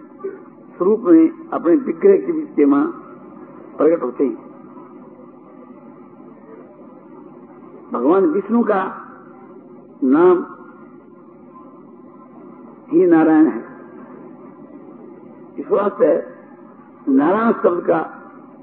स्वरूप 0.77 0.99
में, 0.99 1.49
अपने 1.53 1.75
विग्रह 1.75 2.17
के 2.17 2.31
बीच 2.31 2.49
के 2.55 2.65
वहाँ 2.65 3.06
प्रकट 3.77 4.03
होते 4.03 4.25
हैं 4.25 4.45
भगवान 7.93 8.25
विष्णु 8.25 8.63
का 8.63 8.83
नाम 10.03 10.45
ही 12.91 13.05
नारायण 13.05 13.47
है। 13.47 13.63
इस 15.59 15.71
वास्ते 15.71 16.09
नारायण 17.11 17.51
शब्द 17.53 17.83
का 17.85 17.99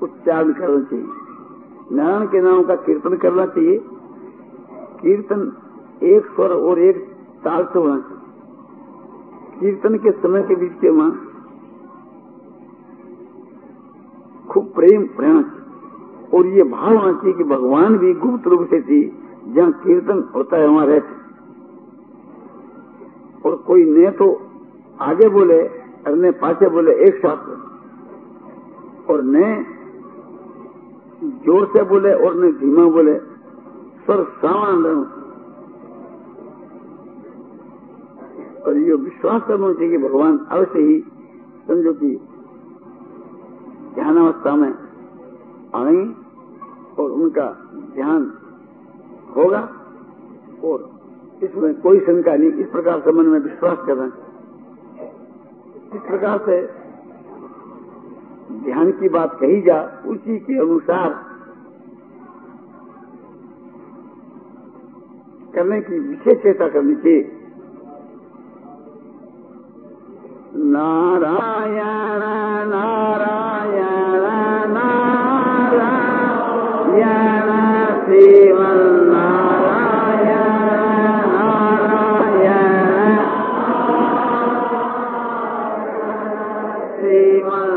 उच्चारण 0.02 0.52
करना 0.52 0.80
चाहिए। 0.84 1.06
नारायण 1.92 2.26
के 2.26 2.40
नाम 2.40 2.62
का 2.64 2.74
कीर्तन 2.74 3.16
करना 3.16 3.46
चाहिए। 3.46 3.78
कीर्तन 5.02 5.52
एक 6.02 6.26
स्वर 6.26 6.50
और 6.50 6.78
एक 6.78 7.02
ताल 7.44 7.64
से 7.64 7.78
होना 7.78 7.98
चाहिए। 8.00 9.60
कीर्तन 9.60 9.98
के 9.98 10.10
समय 10.12 10.42
के 10.42 10.54
बीच 10.54 10.72
के 10.80 10.90
वहाँ 10.90 11.23
खूब 14.54 14.72
प्रेम 14.74 15.06
चाहिए 15.06 15.42
और 16.34 16.46
ये 16.46 16.62
भाव 16.62 16.96
होना 16.96 17.12
चाहिए 17.12 17.32
कि 17.32 17.44
भगवान 17.44 17.96
भी 17.98 18.12
गुप्त 18.14 18.46
रूप 18.46 18.66
से 18.70 18.80
थी, 18.80 19.00
जहाँ 19.48 19.72
कीर्तन 19.72 20.28
होता 20.34 20.56
है, 20.56 20.66
वहाँ 20.68 20.86
रहते 20.86 21.22
और 23.44 23.56
कोई 23.56 23.84
ने 23.84 24.10
तो 24.10 24.26
आगे 25.00 25.28
बोले, 25.28 25.62
और 26.06 26.16
ने 26.16 26.30
पाछे 26.30 26.68
बोले, 26.68 26.92
एक 26.92 27.14
साथ। 27.14 29.10
और 29.10 29.22
ने 29.22 29.64
ज़ोर 31.44 31.66
से 31.66 31.82
बोले, 31.82 32.12
और 32.12 32.34
ने 32.34 32.52
धीमा 32.52 32.84
बोले 32.84 33.18
स्वर 34.06 34.22
सामान 34.22 34.84
और 38.66 38.76
ये 38.76 38.94
विश्वास 38.94 39.42
करना 39.48 39.72
चाहिए 39.72 39.90
कि 39.90 39.98
भगवान 39.98 40.38
अवश्य 40.50 40.78
ही 40.78 40.98
समझो 41.68 41.92
कि 41.92 42.20
ध्यानावस्था 43.94 44.54
में 44.56 44.72
आएँगे 45.74 46.06
और 47.02 47.10
उनका 47.10 47.46
ध्यान 47.94 48.32
होगा 49.36 49.68
और 50.64 50.90
इसमें 51.42 51.80
कोई 51.80 52.00
शंका 52.00 52.36
नहीं, 52.36 52.50
इस 52.50 52.66
प्रकार 52.66 53.00
से 53.00 53.12
मन 53.12 53.26
में 53.26 53.40
विश्वास 53.40 53.78
करना 53.86 54.12
इस 55.94 56.00
प्रकार 56.00 56.38
से 56.38 56.56
ध्यान 58.64 58.90
की 58.90 59.08
बात 59.08 59.38
कही 59.40 59.60
जा, 59.62 60.02
उसी 60.06 60.38
के 60.38 60.58
अनुसार 60.58 61.08
करने 65.54 65.80
की 65.80 65.98
विशेष 65.98 66.42
चेष्टा 66.42 66.68
करनी 66.68 66.94
चाहिए। 66.94 67.40
नारायण 70.56 72.22
नारायण। 72.68 73.23
नारायण 76.94 77.50
श्रीमन 78.04 78.80
नारायण 79.10 80.50
नारायण 81.32 82.54
श्रीमन 86.98 87.74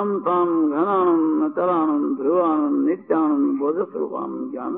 अपारानंद 0.00 0.24
शांतानंद 0.24 0.72
घनानंद 0.72 1.42
अचलानंद 1.42 2.16
ध्रुवानंद 2.16 2.88
नित्यानंद 2.88 3.58
बोधस्वरूपानंद 3.58 4.50
ज्ञान 4.50 4.76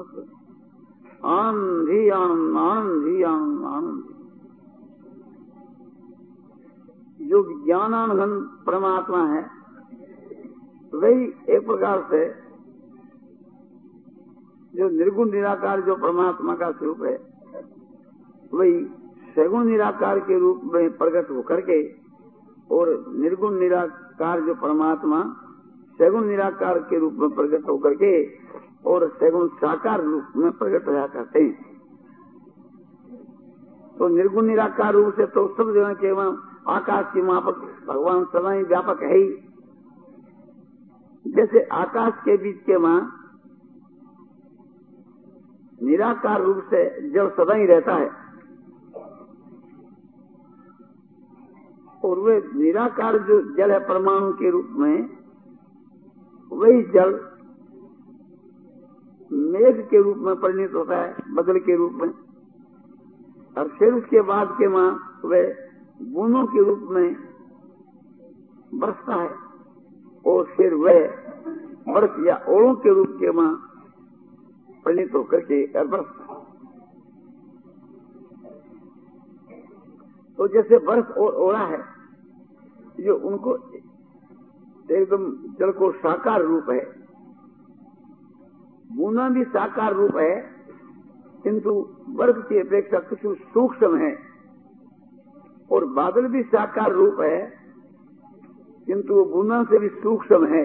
आनंद 1.24 1.88
ही 1.88 2.08
आनंद 2.10 2.56
आनंद 2.56 3.06
ही 3.06 3.22
आनंद 3.22 3.64
आनंद 3.64 4.02
जो 7.28 7.64
ज्ञानानघन 7.64 8.40
परमात्मा 8.66 9.26
है, 9.26 9.50
वही 10.94 11.24
एक 11.48 11.66
प्रकार 11.66 12.06
से 12.10 12.28
जो 14.74 14.88
निर्गुण 14.88 15.30
निराकार 15.30 15.80
जो 15.80 15.94
परमात्मा 15.94 16.54
का 16.54 16.70
स्वरूप 16.70 17.02
है, 17.02 17.16
वही 18.54 18.84
सगुण 19.36 19.64
निराकार 19.64 20.18
के 20.18 20.38
रूप 20.38 20.60
में 20.64 20.96
प्रकट 20.96 21.30
होकर 21.30 21.60
के 21.60 22.01
और 22.70 23.04
निर्गुण 23.08 23.58
निराकार 23.58 24.40
जो 24.40 24.54
परमात्मा, 24.54 25.22
सगुण 25.98 26.24
निराकार 26.24 26.78
के 26.78 26.98
रूप 26.98 27.12
में 27.12 27.30
प्रकट 27.30 27.68
होकर 27.68 27.94
के 27.94 28.12
और 28.86 29.08
सगुण 29.08 29.48
साकार 29.48 30.02
रूप 30.02 30.24
में 30.36 30.50
प्रकट 30.52 30.88
होया 30.88 31.06
करते 31.06 31.40
हैं। 31.40 31.72
तो 33.98 34.08
निर्गुण 34.08 34.46
निराकार 34.46 34.92
रूप 34.92 35.14
से 35.14 35.26
तो 35.26 35.48
सब 35.48 35.72
जगह 35.74 35.92
केवल 35.92 36.36
आकाश 36.68 37.06
की 37.14 37.22
मापक 37.22 37.84
भगवान 37.88 38.24
सदा 38.24 38.50
ही 38.50 38.62
व्यापक 38.62 39.02
है 39.02 39.16
ही। 39.16 39.28
जैसे 41.26 41.60
आकाश 41.72 42.12
के 42.24 42.36
बीच 42.36 42.62
के 42.62 42.76
वहाँ 42.76 43.18
निराकार 45.82 46.42
रूप 46.42 46.62
से 46.70 47.10
जल 47.10 47.28
सदा 47.28 47.54
ही 47.54 47.66
रहता 47.66 47.94
है। 47.94 48.21
और 52.04 52.18
वे 52.18 52.40
निराकार 52.54 53.18
जो 53.18 53.40
जल 53.56 53.70
है 53.70 53.78
परमाणु 53.78 54.32
के 54.32 54.50
रूप 54.50 54.68
में, 54.70 55.08
वही 56.52 56.82
जल 56.82 57.20
मेघ 59.30 59.74
के 59.90 60.02
रूप 60.02 60.16
में 60.16 60.34
परिणित 60.36 60.74
होता 60.74 60.96
है, 60.96 61.14
बदल 61.30 61.58
के 61.58 61.76
रूप 61.76 61.92
में। 61.92 62.08
और 63.56 63.68
फिर 63.68 63.94
उसके 63.94 64.20
बाद 64.20 64.48
के 64.58 64.68
माँ 64.68 64.88
वे 65.24 65.42
बूंदों 66.02 66.44
के 66.46 66.64
रूप 66.64 66.86
में 66.90 67.14
बरसता 68.74 69.14
है, 69.14 69.30
और 70.26 70.44
फिर 70.56 70.74
वह 70.74 71.00
बर्फ़ 71.88 72.20
या 72.26 72.36
ओड़ों 72.48 72.74
के 72.74 72.94
रूप 72.94 73.16
के 73.20 73.30
माँ 73.32 73.52
परिणित 74.84 75.14
होकर 75.14 75.40
के 75.40 75.84
बरसता 75.84 76.24
है। 76.24 76.40
तो 80.38 80.48
जैसे 80.48 80.78
बर्फ़ 80.78 81.10
और 81.12 81.34
ओढ़ा 81.34 81.64
है 81.66 81.91
जो 83.00 83.16
उनको 83.16 83.56
एकदम 84.90 85.32
जल 85.60 85.70
को 85.70 85.92
साकार 85.92 86.42
रूप 86.42 86.70
है। 86.70 86.80
बूंदा 88.92 89.28
भी 89.28 89.44
साकार 89.44 89.92
रूप 89.92 90.16
है, 90.16 90.34
किंतु 91.42 91.70
वर्ग 92.08 92.42
की 92.48 92.58
अपेक्षा 92.58 92.98
कुछ 92.98 93.38
सूक्ष्म 93.38 93.96
है 93.96 94.16
और 95.70 95.84
बादल 95.84 96.26
भी 96.26 96.42
साकार 96.42 96.92
रूप 96.92 97.20
है, 97.20 97.52
किंतु 98.86 99.14
वो 99.14 99.24
बूंदा 99.24 99.64
से 99.64 99.78
भी 99.78 99.88
सूक्ष्म 99.88 100.46
है। 100.46 100.64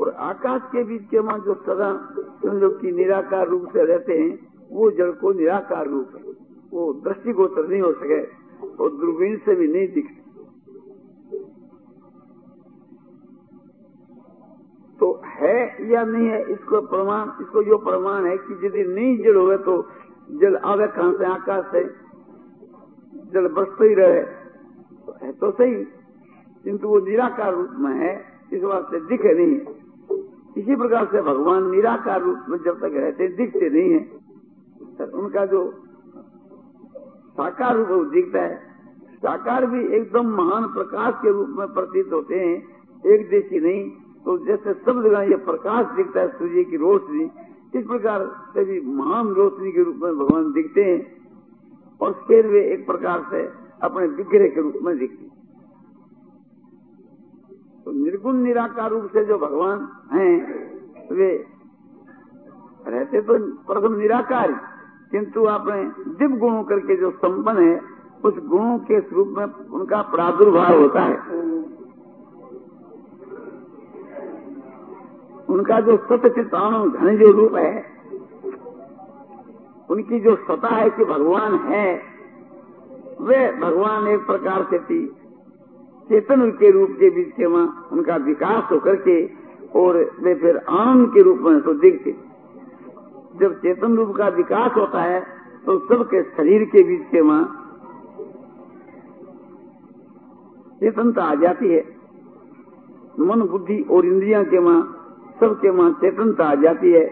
और 0.00 0.10
आकाश 0.10 0.62
के 0.64 0.84
बीच 0.84 1.08
के 1.08 1.20
माँ 1.20 1.38
जो 1.38 1.54
सदा 1.54 1.92
समझो 2.42 2.68
की 2.70 2.92
निराकार 2.92 3.48
रूप 3.48 3.68
से 3.72 3.84
रहते 3.84 4.12
हैं, 4.12 4.48
वो 4.70 4.90
जल 4.90 5.12
को 5.12 5.32
निराकार 5.32 5.86
रूप 5.86 6.10
है। 6.16 6.22
वो 6.70 6.92
दृष्टिगोचर 6.92 7.68
नहीं 7.68 7.80
हो 7.80 7.92
सके। 7.92 8.45
और 8.80 8.90
दूरबीन 8.90 9.36
से 9.36 9.54
भी 9.54 9.68
नहीं 9.68 9.88
दिखते। 9.88 10.24
तो 15.00 15.10
है 15.26 15.90
या 15.90 16.04
नहीं 16.04 16.28
है, 16.28 16.40
इसको 16.52 16.80
प्रमाण, 16.86 17.30
इसको 17.42 17.62
जो 17.62 17.78
प्रमाण 17.78 18.26
है 18.26 18.36
कि 18.38 18.66
यदि 18.66 18.84
नहीं 18.84 19.16
जल 19.18 19.36
हो 19.36 19.56
तो 19.56 19.74
जल 20.32 20.56
आवे 20.64 20.86
कहाँ 20.86 21.12
से? 21.12 21.24
आकाश 21.24 21.64
से। 21.72 21.84
जल 23.32 23.48
बसते 23.48 23.88
ही 23.88 23.94
रहे। 23.94 24.22
तो 25.06 25.12
है 25.22 25.32
तो 25.32 25.50
सही, 25.50 25.74
किंतु 26.64 26.88
वो 26.88 26.98
निराकार 27.00 27.54
रूप 27.54 27.70
में 27.78 27.94
है, 27.94 28.14
इस 28.52 28.62
वास्ते 28.62 29.00
दिखे 29.00 29.34
नहीं 29.34 29.54
इसी 30.56 30.76
प्रकार 30.76 31.06
से 31.06 31.20
भगवान 31.22 31.70
निराकार 31.70 32.20
रूप 32.22 32.44
में 32.48 32.58
जब 32.58 32.78
तक 32.78 32.94
रहते, 32.94 33.28
दिखते 33.28 33.68
नहीं 33.70 33.90
है 33.92 34.00
तो 34.96 35.18
उनका 35.18 35.44
जो 35.46 35.60
साकार 37.36 37.76
रूप 37.78 38.06
दिखता 38.08 38.42
है। 38.42 38.56
साकार 39.18 39.66
भी 39.66 39.80
एकदम 39.96 40.26
महान 40.36 40.66
प्रकाश 40.74 41.14
के 41.22 41.30
रूप 41.32 41.48
में 41.50 41.66
प्रतीत 41.74 42.12
होते 42.12 42.34
हैं, 42.36 42.56
एक 43.04 43.28
देशी 43.30 43.60
नहीं 43.60 43.90
तो 44.24 44.36
जैसे 44.46 44.72
सब 44.74 45.02
जगह 45.02 45.20
ये 45.22 45.36
प्रकाश 45.44 45.86
दिखता 45.96 46.20
है, 46.20 46.28
सूर्य 46.28 46.62
की 46.64 46.76
रोशनी, 46.76 47.24
इस 47.74 47.84
प्रकार 47.86 48.24
से 48.54 48.64
भी 48.64 48.80
महान 48.92 49.28
रोशनी 49.34 49.72
के 49.72 49.82
रूप 49.82 49.96
में 49.96 50.12
भगवान 50.14 50.50
दिखते 50.52 50.84
हैं, 50.84 51.00
और 52.00 52.12
फिर 52.28 52.46
वे 52.46 52.62
एक 52.72 52.86
प्रकार 52.86 53.26
से 53.30 53.42
अपने 53.82 54.06
विग्रह 54.08 54.48
के 54.48 54.60
रूप 54.60 54.78
में 54.82 54.96
दिखते 54.98 55.24
हैं। 55.24 55.34
तो 57.84 57.92
निर्गुण 57.94 58.36
निराकार 58.38 58.90
रूप 58.90 59.10
से 59.12 59.24
जो 59.24 59.38
भगवान 59.38 59.88
हैं, 60.12 60.34
वे 61.12 61.30
रहते 62.86 63.20
तो 63.22 63.38
प्रथम 63.66 63.94
निराकार। 63.94 64.52
किंतु 65.12 65.42
अपने 65.42 65.82
दिव्य 66.18 66.36
गुणों 66.36 66.64
करके 66.64 66.96
जो 66.96 67.10
संपन्न 67.10 67.68
है, 67.68 67.80
उस 68.24 68.34
गुणों 68.46 68.78
के 68.78 69.00
स्वरूप 69.00 69.34
में 69.38 69.44
उनका 69.44 70.02
प्रादुर्भाव 70.02 70.80
होता 70.80 71.00
है। 71.00 71.16
उनका 75.48 75.80
जो 75.80 75.96
सत्यचितानु 75.96 76.90
घन 76.90 77.16
जो 77.16 77.30
रूप 77.30 77.54
है, 77.54 77.96
उनकी 79.90 80.20
जो 80.20 80.36
सता 80.36 80.68
है 80.68 80.90
कि 80.90 81.04
भगवान 81.04 81.54
है, 81.54 82.02
वे 83.20 83.52
भगवान 83.52 84.06
एक 84.08 84.26
प्रकार 84.26 84.66
से 84.70 84.78
थी 84.78 85.06
चेतन 86.10 86.50
के 86.50 86.70
रूप 86.70 86.90
के 86.90 87.10
बीच 87.10 87.46
वहाँ 87.46 87.88
उनका 87.92 88.16
विकास 88.16 88.72
होकर 88.72 88.94
के 88.94 89.26
और 89.78 89.96
वे 90.20 90.34
फिर 90.34 90.56
आनंद 90.56 91.08
के 91.08 91.22
रूप 91.22 91.38
में 91.38 91.60
तो 91.60 91.74
दिखते 91.74 92.25
जब 93.40 93.54
चेतन 93.54 93.96
रूप 93.96 94.16
का 94.16 94.28
विकास 94.28 94.76
होता 94.76 95.02
है 95.02 95.20
तो 95.66 95.78
सबके 95.78 96.22
शरीर 96.22 96.64
के 96.64 96.82
बीच 96.82 97.06
के 97.10 97.20
वहाँ 97.20 97.62
चेतनता 100.80 101.22
आ 101.22 101.34
जाती 101.34 101.68
है। 101.68 101.84
मन, 103.20 103.40
बुद्धि 103.42 103.78
और 103.90 104.06
इंद्रिया 104.06 104.42
के 104.42 104.58
वहाँ, 104.58 104.82
सबके 105.40 105.70
वहाँ 105.70 105.90
चेतनता 105.90 106.44
आ 106.44 106.54
जाती 106.54 106.92
है। 106.92 107.04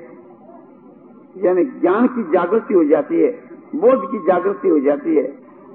यानी 1.36 1.64
ज्ञान 1.64 2.06
की 2.06 2.22
जागृति 2.32 2.74
हो 2.74 2.84
जाती 2.84 3.20
है, 3.20 3.30
बोध 3.74 4.10
की 4.10 4.18
जागृति 4.18 4.68
हो 4.68 4.78
जाती 4.78 5.14
है। 5.16 5.26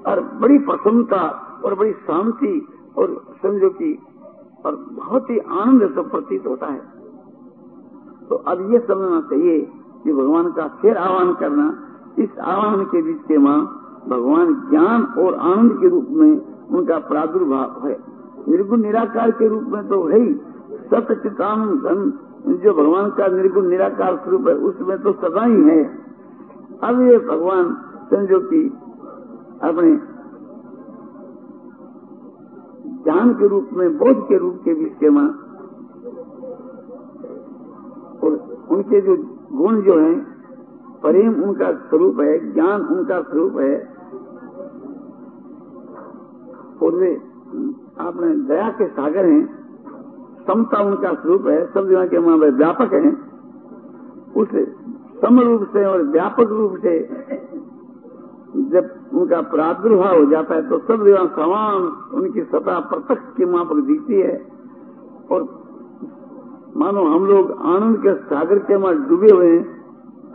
और 0.06 0.20
बड़ी 0.20 0.58
प्रसन्नता 0.58 1.22
और 1.64 1.74
बड़ी 1.74 1.92
शांति 1.92 2.66
और 2.96 3.36
समझो 3.42 3.70
की 3.70 3.92
और 4.66 4.76
बहुत 4.92 5.30
ही 5.30 5.38
आनंद 5.38 5.90
से 5.90 6.02
प्रतीत 6.10 6.46
होता 6.46 6.66
है। 6.66 6.80
तो 8.28 8.34
अब 8.34 8.72
ये 8.72 8.78
समझना 8.78 9.20
चाहिए 9.20 9.60
कि 10.04 10.12
भगवान 10.12 10.50
का 10.52 10.66
फिर 10.80 10.96
आह्वान 10.96 11.32
करना, 11.34 11.66
इस 12.18 12.38
आह्वान 12.38 12.84
के 12.84 13.02
बीच 13.02 13.22
के 13.28 13.38
माँ 13.38 13.60
भगवान 14.08 14.54
ज्ञान 14.70 15.02
और 15.18 15.34
आनंद 15.34 15.72
के 15.80 15.88
रूप 15.88 16.06
में 16.10 16.30
उनका 16.68 16.98
प्रादुर्भाव 16.98 17.86
है। 17.86 17.96
निर्गुण 18.48 18.80
निराकार 18.80 19.30
के 19.30 19.48
रूप 19.48 19.64
में 19.68 19.88
तो 19.88 20.02
है 20.04 20.20
ही। 20.20 20.32
सत्य 20.90 21.14
चितानंद 21.14 21.80
धन 21.80 22.12
जो 22.56 22.72
भगवान 22.72 23.10
का 23.10 23.26
निर्गुण 23.26 23.68
निराकार 23.68 24.16
स्वरूप 24.16 24.48
है, 24.48 24.54
उसमें 24.54 24.98
तो 24.98 25.12
सदा 25.12 25.44
ही 25.44 25.62
है। 25.62 25.82
अब 26.82 27.00
ये 27.00 27.18
भगवान 27.18 27.74
संजो 28.04 28.38
की 28.40 28.62
अपने 29.62 29.96
ज्ञान 33.04 33.32
के 33.34 33.48
रूप 33.48 33.68
में, 33.72 33.96
बोध 33.98 34.24
के 34.28 34.38
रूप 34.38 34.60
के 34.64 34.74
बीच 34.74 34.92
के 35.00 35.10
माँ 35.10 35.28
और 38.22 38.32
उनके 38.70 39.00
जो 39.00 39.16
गुण 39.52 39.80
जो 39.80 39.98
है, 39.98 40.14
प्रेम 41.02 41.42
उनका 41.42 41.72
स्वरूप 41.72 42.20
है, 42.20 42.52
ज्ञान 42.52 42.82
उनका 42.82 43.22
स्वरूप 43.22 43.58
है। 43.58 44.00
और 46.82 46.94
वे, 46.94 47.22
आपने 48.00 48.34
दया 48.34 48.68
के 48.68 48.86
सागर 48.88 49.26
हैं, 49.26 49.60
समता 50.46 50.82
उनका 50.82 51.12
स्वरूप 51.14 51.46
है, 51.46 51.72
सब 51.72 51.88
जगह 51.88 52.06
के 52.06 52.18
वहाँ 52.18 52.36
व्यापक 52.36 52.92
है। 52.92 53.30
उस 54.36 54.48
सम 55.20 55.40
रूप 55.40 55.62
से 55.72 55.84
और 55.84 56.02
व्यापक 56.02 56.48
रूप 56.48 56.76
से 56.76 56.98
जब 58.56 58.90
उनका 59.14 59.40
प्रादुर्भाव 59.40 60.18
हो 60.18 60.30
जाता 60.30 60.54
है 60.54 60.68
तो 60.68 60.78
सब 60.78 61.04
जगह 61.06 61.26
समान 61.26 61.82
उनकी 62.14 62.42
सतह 62.42 62.80
प्रत्यक्ष 62.80 63.36
की 63.36 63.44
वहाँ 63.44 63.64
पर 63.64 63.80
दिखती 63.80 64.14
है। 64.14 64.46
और 65.30 65.59
मानो 66.76 67.04
हम 67.04 67.26
लोग 67.26 67.50
आनंद 67.66 67.98
के 67.98 68.14
सागर 68.14 68.58
के 68.58 68.76
वहाँ 68.76 69.08
डूबे 69.08 69.30
हुए 69.30 69.46
हैं, 69.46 69.84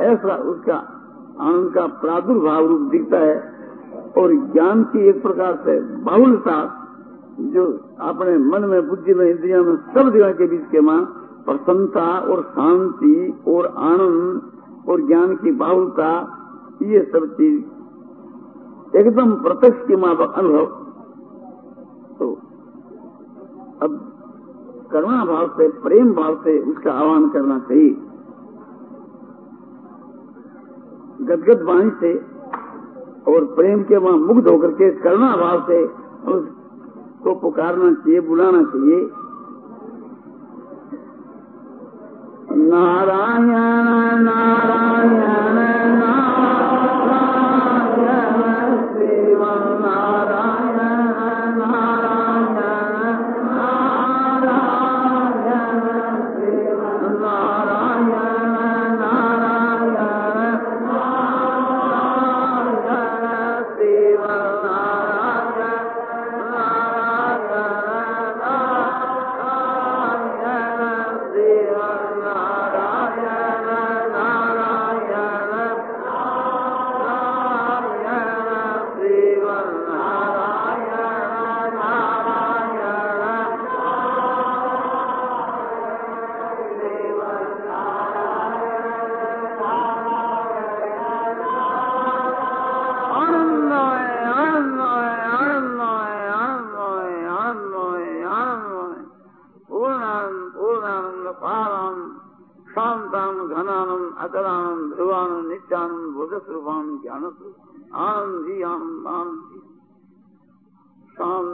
ऐसा 0.02 0.36
उसका 0.36 0.76
आनंद 1.40 1.74
का 1.74 1.86
प्रादुर्भाव 1.88 2.66
रूप 2.66 2.82
दिखता 2.82 3.18
है। 3.18 3.56
और 4.18 4.34
ज्ञान 4.34 4.84
की 4.84 5.08
एक 5.10 5.22
प्रकार 5.22 5.56
से 5.56 5.80
बाहुलता 5.80 6.82
जो 7.40 7.66
अपने 8.00 8.38
मन 8.38 8.62
में, 8.62 8.88
बुद्धि 8.90 9.14
में, 9.14 9.30
इंद्रिया 9.30 9.62
में 9.62 9.76
सब 9.76 10.14
जगह 10.14 10.32
के 10.32 10.48
बीच 10.48 10.62
के 10.72 10.82
माँ, 10.82 11.02
प्रसन्नता 11.46 12.20
और 12.20 12.42
शांति 12.42 13.44
और 13.48 13.66
आनंद 13.66 14.42
और 14.90 15.08
ज्ञान 15.08 15.36
की 15.36 15.52
बाहुलता 15.52 16.12
ये 16.82 17.10
सब 17.14 17.26
चीज़ 17.34 17.64
एकदम 18.98 19.32
प्रत्यक्ष 19.32 19.88
की 19.88 19.96
माँ 19.96 20.16
अनुभव। 20.34 20.66
तो 22.20 22.38
अब 23.82 24.15
करुणा 24.96 25.24
भाव 25.26 25.48
से, 25.48 25.68
प्रेम 25.84 26.14
भाव 26.14 26.36
से 26.44 26.60
उसका 26.62 26.92
आह्वान 26.92 27.30
करना 27.30 27.60
चाहिए। 27.60 27.90
गदगद 31.22 31.62
वाणी 31.62 31.90
से 32.00 32.14
और 33.28 33.46
प्रेम 33.56 33.84
के 33.84 33.98
वहाँ 33.98 34.18
मुग्ध 34.18 34.48
होकर 34.48 34.72
के 34.72 34.92
करुणा 35.02 35.36
भाव 35.36 35.62
से 35.68 35.84
उसको 36.32 37.36
पुकारना 37.36 37.94
चाहिए, 37.94 38.20
बुलाना 38.20 38.64
चाहिए। 38.64 39.00
नारायण 42.58 43.48
नारायण 43.48 45.14
नारायण 45.14 46.25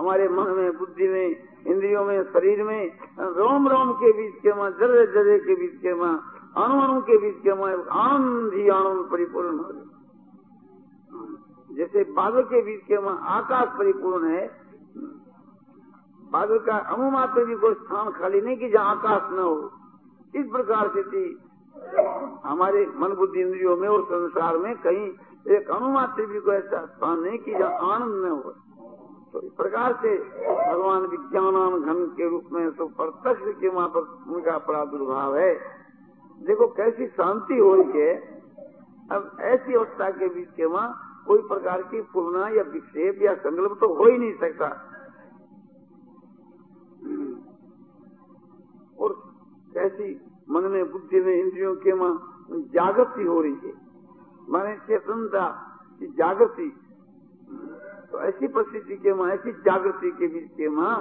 हमारे 0.00 0.28
मन 0.28 0.50
में, 0.56 0.76
बुद्धि 0.78 1.08
में, 1.08 1.28
इंद्रियों 1.66 2.04
में, 2.04 2.22
शरीर 2.24 2.62
में, 2.64 2.82
रोम 3.38 3.68
रोम 3.68 3.92
के 3.92 4.12
बीच 4.12 4.34
के 4.42 4.52
माँ 4.54 4.70
जरे 4.70 5.06
जरे 5.06 5.38
के 5.38 5.54
बीच 5.54 5.74
के 5.82 5.94
माँ, 5.94 6.12
अणु 6.56 6.80
अणु 6.82 7.00
के 7.00 7.16
बीच 7.18 7.36
के 7.42 7.54
माँ, 7.54 7.72
आनंद 8.02 8.54
ही 8.54 8.68
आनंद 8.68 9.02
परिपूर्ण 9.10 9.58
हो 9.58 9.68
रहे 9.70 9.88
जैसे 11.70 12.04
बादल 12.12 12.42
के 12.42 12.62
बीच 12.62 12.80
के 12.84 12.98
माँ, 12.98 13.16
आकाश 13.28 13.68
परिपूर्ण 13.78 14.30
है, 14.30 14.46
बादल 16.32 16.58
का 16.58 16.76
अणु 16.94 17.10
मात्र 17.10 17.44
भी 17.44 17.54
कोई 17.56 17.74
स्थान 17.74 18.10
खाली 18.10 18.40
नहीं 18.40 18.56
कि 18.56 18.68
जहाँ 18.70 18.90
आकाश 18.90 19.30
न 19.32 19.38
हो। 19.38 19.54
इस 20.34 20.46
प्रकार 20.46 20.88
से 20.88 21.02
थी 21.02 21.24
हमारे 22.44 22.86
मन 22.96 23.14
बुद्धि 23.14 23.40
इंद्रियों 23.40 23.76
में 23.76 23.88
और 23.88 24.02
संसार 24.04 24.56
में 24.56 24.74
कहीं 24.78 25.06
एक 25.56 25.70
अनुमात्र 25.70 26.26
भी 26.26 26.40
कोई 26.40 26.56
ऐसा 26.56 26.84
स्थान 26.86 27.20
नहीं 27.20 27.38
कि 27.38 27.52
जहाँ 27.52 27.94
आनंद 27.94 28.24
न 28.24 28.30
हो। 28.30 28.54
तो 29.32 29.40
इस 29.40 29.52
प्रकार 29.52 29.92
से 30.02 30.16
भगवान 30.70 31.02
विज्ञान 31.02 31.54
घन 31.80 32.06
के 32.16 32.28
रूप 32.28 32.44
में 32.52 32.70
तो 32.70 32.86
प्रत्यक्ष 32.86 33.60
के 33.60 33.68
वहाँ 33.68 33.88
पर 33.88 34.34
उनका 34.34 34.58
प्रादुर्भाव 34.58 35.36
है। 35.36 35.54
देखो, 36.38 36.66
कैसी 36.66 37.06
शांति 37.06 37.58
हो 37.58 37.74
रही 37.74 38.00
है। 38.00 38.14
अब 39.12 39.36
ऐसी 39.40 39.74
अवस्था 39.74 40.10
के 40.10 40.28
बीच 40.28 40.48
के 40.56 40.64
वहाँ 40.64 41.22
कोई 41.26 41.38
प्रकार 41.38 41.82
की 41.82 42.00
पूर्णा 42.00 42.48
या 42.48 42.62
विक्षेप 42.62 43.22
या 43.22 43.34
संकल्प 43.34 43.78
तो 43.80 43.94
हो 43.94 44.04
ही 44.04 44.18
नहीं 44.18 44.34
सकता। 44.34 44.66
और 49.00 49.12
कैसी 49.74 50.20
मन 50.50 50.62
में 50.62 50.90
बुद्धि 50.92 51.20
में 51.20 51.34
इंद्रियों 51.34 51.74
के 51.76 51.92
वहाँ 51.92 52.46
जागृति 52.50 53.22
हो 53.22 53.40
रही 53.40 53.58
है। 53.64 53.72
माने 54.48 54.76
चेतनता 54.76 55.48
की 56.00 56.06
जागृति 56.06 56.72
तो 58.12 58.20
ऐसी 58.20 58.48
परिस्थिति 58.48 58.96
के 58.96 59.12
वहाँ 59.12 59.30
ऐसी 59.30 59.52
जागृति 59.52 60.10
के 60.10 60.26
बीच 60.26 60.50
के 60.50 60.68
माँ 60.68 60.94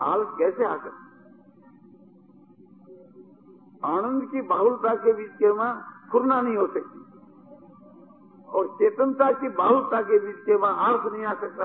आलस 0.00 0.26
कैसे 0.38 0.64
आ 0.64 0.76
सकता? 0.76 1.08
आनंद 3.88 4.30
की 4.30 4.42
बाहुलता 4.42 4.94
के 4.94 5.12
बीच 5.12 5.30
के 5.38 5.50
वहाँ 5.50 5.86
फुरना 6.12 6.40
नहीं 6.40 6.56
हो 6.56 6.66
सकती। 6.66 7.02
और 8.48 8.66
चेतनता 8.66 9.32
की 9.32 9.48
बाहुलता 9.48 10.02
के 10.02 10.18
बीच 10.18 10.36
के 10.36 10.54
वहाँ 10.54 10.74
आर्थ 10.76 11.12
नहीं 11.12 11.24
आ 11.24 11.34
सकता। 11.34 11.64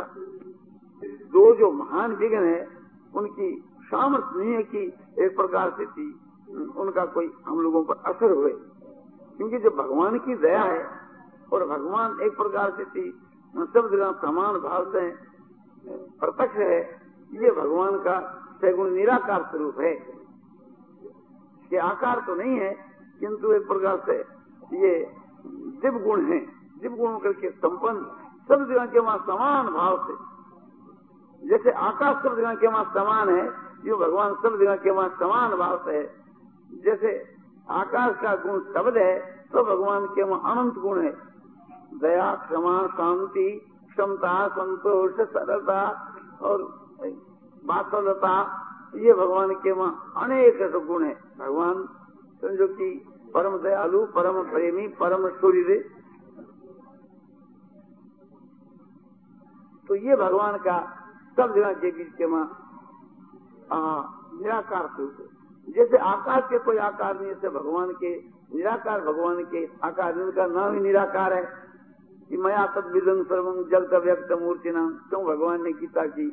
दो 1.03 1.55
जो 1.55 1.71
महान 1.71 2.15
विघ्न 2.15 2.43
है, 2.43 2.67
उनकी 3.15 3.63
सामर्थ्य 3.81 4.39
नहीं 4.39 4.53
है 4.53 4.63
कि 4.63 4.93
एक 5.19 5.35
प्रकार 5.35 5.69
से 5.77 5.85
थी, 5.85 6.19
उनका 6.55 7.05
कोई 7.05 7.33
हम 7.45 7.59
लोगों 7.59 7.83
पर 7.83 7.93
असर 7.93 8.31
हुए। 8.31 8.51
क्योंकि 9.37 9.57
जो 9.57 9.69
भगवान 9.69 10.19
की 10.19 10.35
दया 10.35 10.63
है, 10.63 10.89
और 11.53 11.67
भगवान 11.67 12.21
एक 12.21 12.37
प्रकार 12.37 12.71
से 12.71 12.85
थी 12.85 13.26
सब 13.53 13.89
जगह 13.91 14.11
समान 14.21 14.57
भाव 14.59 14.91
से 14.91 15.09
प्रत्यक्ष 16.19 16.55
है, 16.55 16.79
ये 17.33 17.51
भगवान 17.51 17.97
का 17.99 18.15
सगुण 18.61 18.89
निराकार 18.91 19.43
स्वरूप 19.43 19.79
है। 19.79 19.93
इसके 19.93 21.77
आकार 21.79 22.19
तो 22.27 22.35
नहीं 22.35 22.59
है, 22.59 22.71
किंतु 23.19 23.51
एक 23.53 23.67
प्रकार 23.67 24.01
से 24.05 24.17
ये 24.77 24.93
दिव्य 25.81 25.99
गुण 25.99 26.25
है। 26.25 26.39
दिव्य 26.79 26.97
गुण 26.97 27.17
करके 27.19 27.49
संपन्न 27.51 27.99
सब 28.49 28.67
जगह 28.69 28.85
के 28.85 28.99
वहाँ 28.99 29.17
समान 29.27 29.67
भाव 29.73 29.97
से। 30.07 30.13
जैसे 31.41 31.71
आकाश 31.71 32.23
सब 32.23 32.35
जगह 32.37 32.55
के 32.55 32.67
वहाँ 32.67 32.83
समान 32.93 33.29
है 33.29 33.45
जो 33.83 33.97
भगवान 33.97 34.33
सब 34.33 34.59
जगह 34.59 34.75
के 34.75 34.91
वहाँ 34.91 35.09
समान 35.19 35.55
भाव 35.57 35.77
से 35.85 35.97
है। 35.97 36.05
जैसे 36.83 37.11
आकाश 37.73 38.15
का 38.21 38.35
गुण 38.37 38.59
शब्द 38.73 38.97
है 38.97 39.15
तो 39.51 39.63
भगवान 39.65 40.05
के 40.07 40.23
वहाँ 40.23 40.51
अनंत 40.51 40.75
गुण 40.77 41.01
है। 41.01 41.11
दया, 41.97 42.27
क्षमा, 42.41 42.75
शांति, 42.87 43.49
क्षमता, 43.89 44.33
संतोष, 44.47 45.11
सरलता 45.27 45.81
और 46.41 46.63
बात्सलता 47.63 48.33
ये 48.95 49.13
भगवान 49.13 49.53
के 49.55 49.71
वहाँ 49.71 50.13
अनेक 50.17 50.59
गुण 50.87 51.03
है। 51.03 51.13
भगवान 51.39 51.83
समझो 52.41 52.67
कि 52.69 52.89
परम 53.33 53.57
दयालु, 53.57 54.05
परम 54.07 54.41
प्रेमी, 54.49 54.87
परम 54.99 55.27
सूर्य 55.37 55.77
तो 59.89 59.95
ये 59.97 60.15
भगवान 60.15 60.57
का 60.57 60.77
सब 61.37 61.53
जगह 61.55 61.73
के 61.73 61.91
बीच 61.91 62.13
के 62.17 62.25
वहाँ 62.25 62.47
निराकार 64.33 64.87
स्वरूप 64.87 65.29
जैसे 65.67 65.97
आकाश 65.97 66.43
के 66.49 66.57
कोई 66.59 66.77
आकार 66.79 67.19
नहीं, 67.19 67.31
ऐसे 67.31 67.49
भगवान 67.49 67.91
के, 67.93 68.15
निराकार 68.55 69.01
भगवान 69.01 69.43
के 69.45 69.65
आकार 69.83 70.13
उनका 70.15 70.45
नाम 70.47 70.73
ही 70.73 70.79
निराकार 70.79 71.33
है। 71.33 71.43
कि 72.29 72.37
मया 72.37 72.65
तद 72.65 72.91
विदन 72.93 73.23
सर्वम 73.23 73.63
जगत 73.63 73.93
व्यक्त 74.03 74.31
मूर्ति 74.41 74.71
नाम 74.71 74.89
क्यों 75.09 75.23
भगवान 75.25 75.63
ने 75.63 75.71
गीता 75.71 76.05
की 76.05 76.25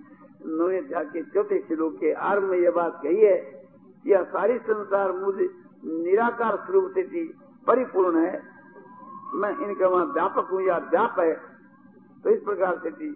नवे 0.46 0.80
के 0.92 1.22
चौथे 1.22 1.59
श्लोक 1.59 1.94
के 1.94 2.12
आरंभ 2.12 2.50
में 2.50 2.59
यह 2.59 2.70
बात 2.70 3.00
कही 3.02 3.20
है 3.20 3.37
यह 4.07 4.22
सारी 4.22 4.59
संसार 4.59 5.12
मुझे 5.12 5.48
निराकार 5.85 6.57
स्वरूप 6.57 6.90
से 6.94 7.02
थी 7.02 7.22
परिपूर्ण 7.66 8.24
है। 8.24 8.42
मैं 9.35 9.50
इनका 9.59 9.88
वहाँ 9.88 10.04
व्यापक 10.04 10.50
हूँ 10.52 10.62
या 10.62 10.76
व्याप 10.90 11.18
है। 11.18 11.35
तो 12.24 12.30
इस 12.30 12.42
प्रकार 12.42 12.78
से 12.83 12.90
थी 12.90 13.09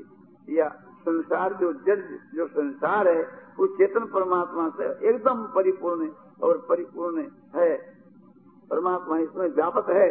या 0.48 0.68
संसार 1.00 1.52
जो 1.54 1.72
जज 1.72 2.02
जो 2.34 2.46
संसार 2.46 3.08
है 3.08 3.22
वो 3.58 3.66
चेतन 3.66 4.04
परमात्मा 4.04 4.68
से 4.68 4.88
एकदम 5.08 5.42
परिपूर्ण 5.54 6.08
और 6.42 6.66
परिपूर्ण 6.68 7.26
है। 7.54 7.76
परमात्मा 8.70 9.18
इसमें 9.18 9.48
व्यापक 9.48 9.90
है। 9.90 10.10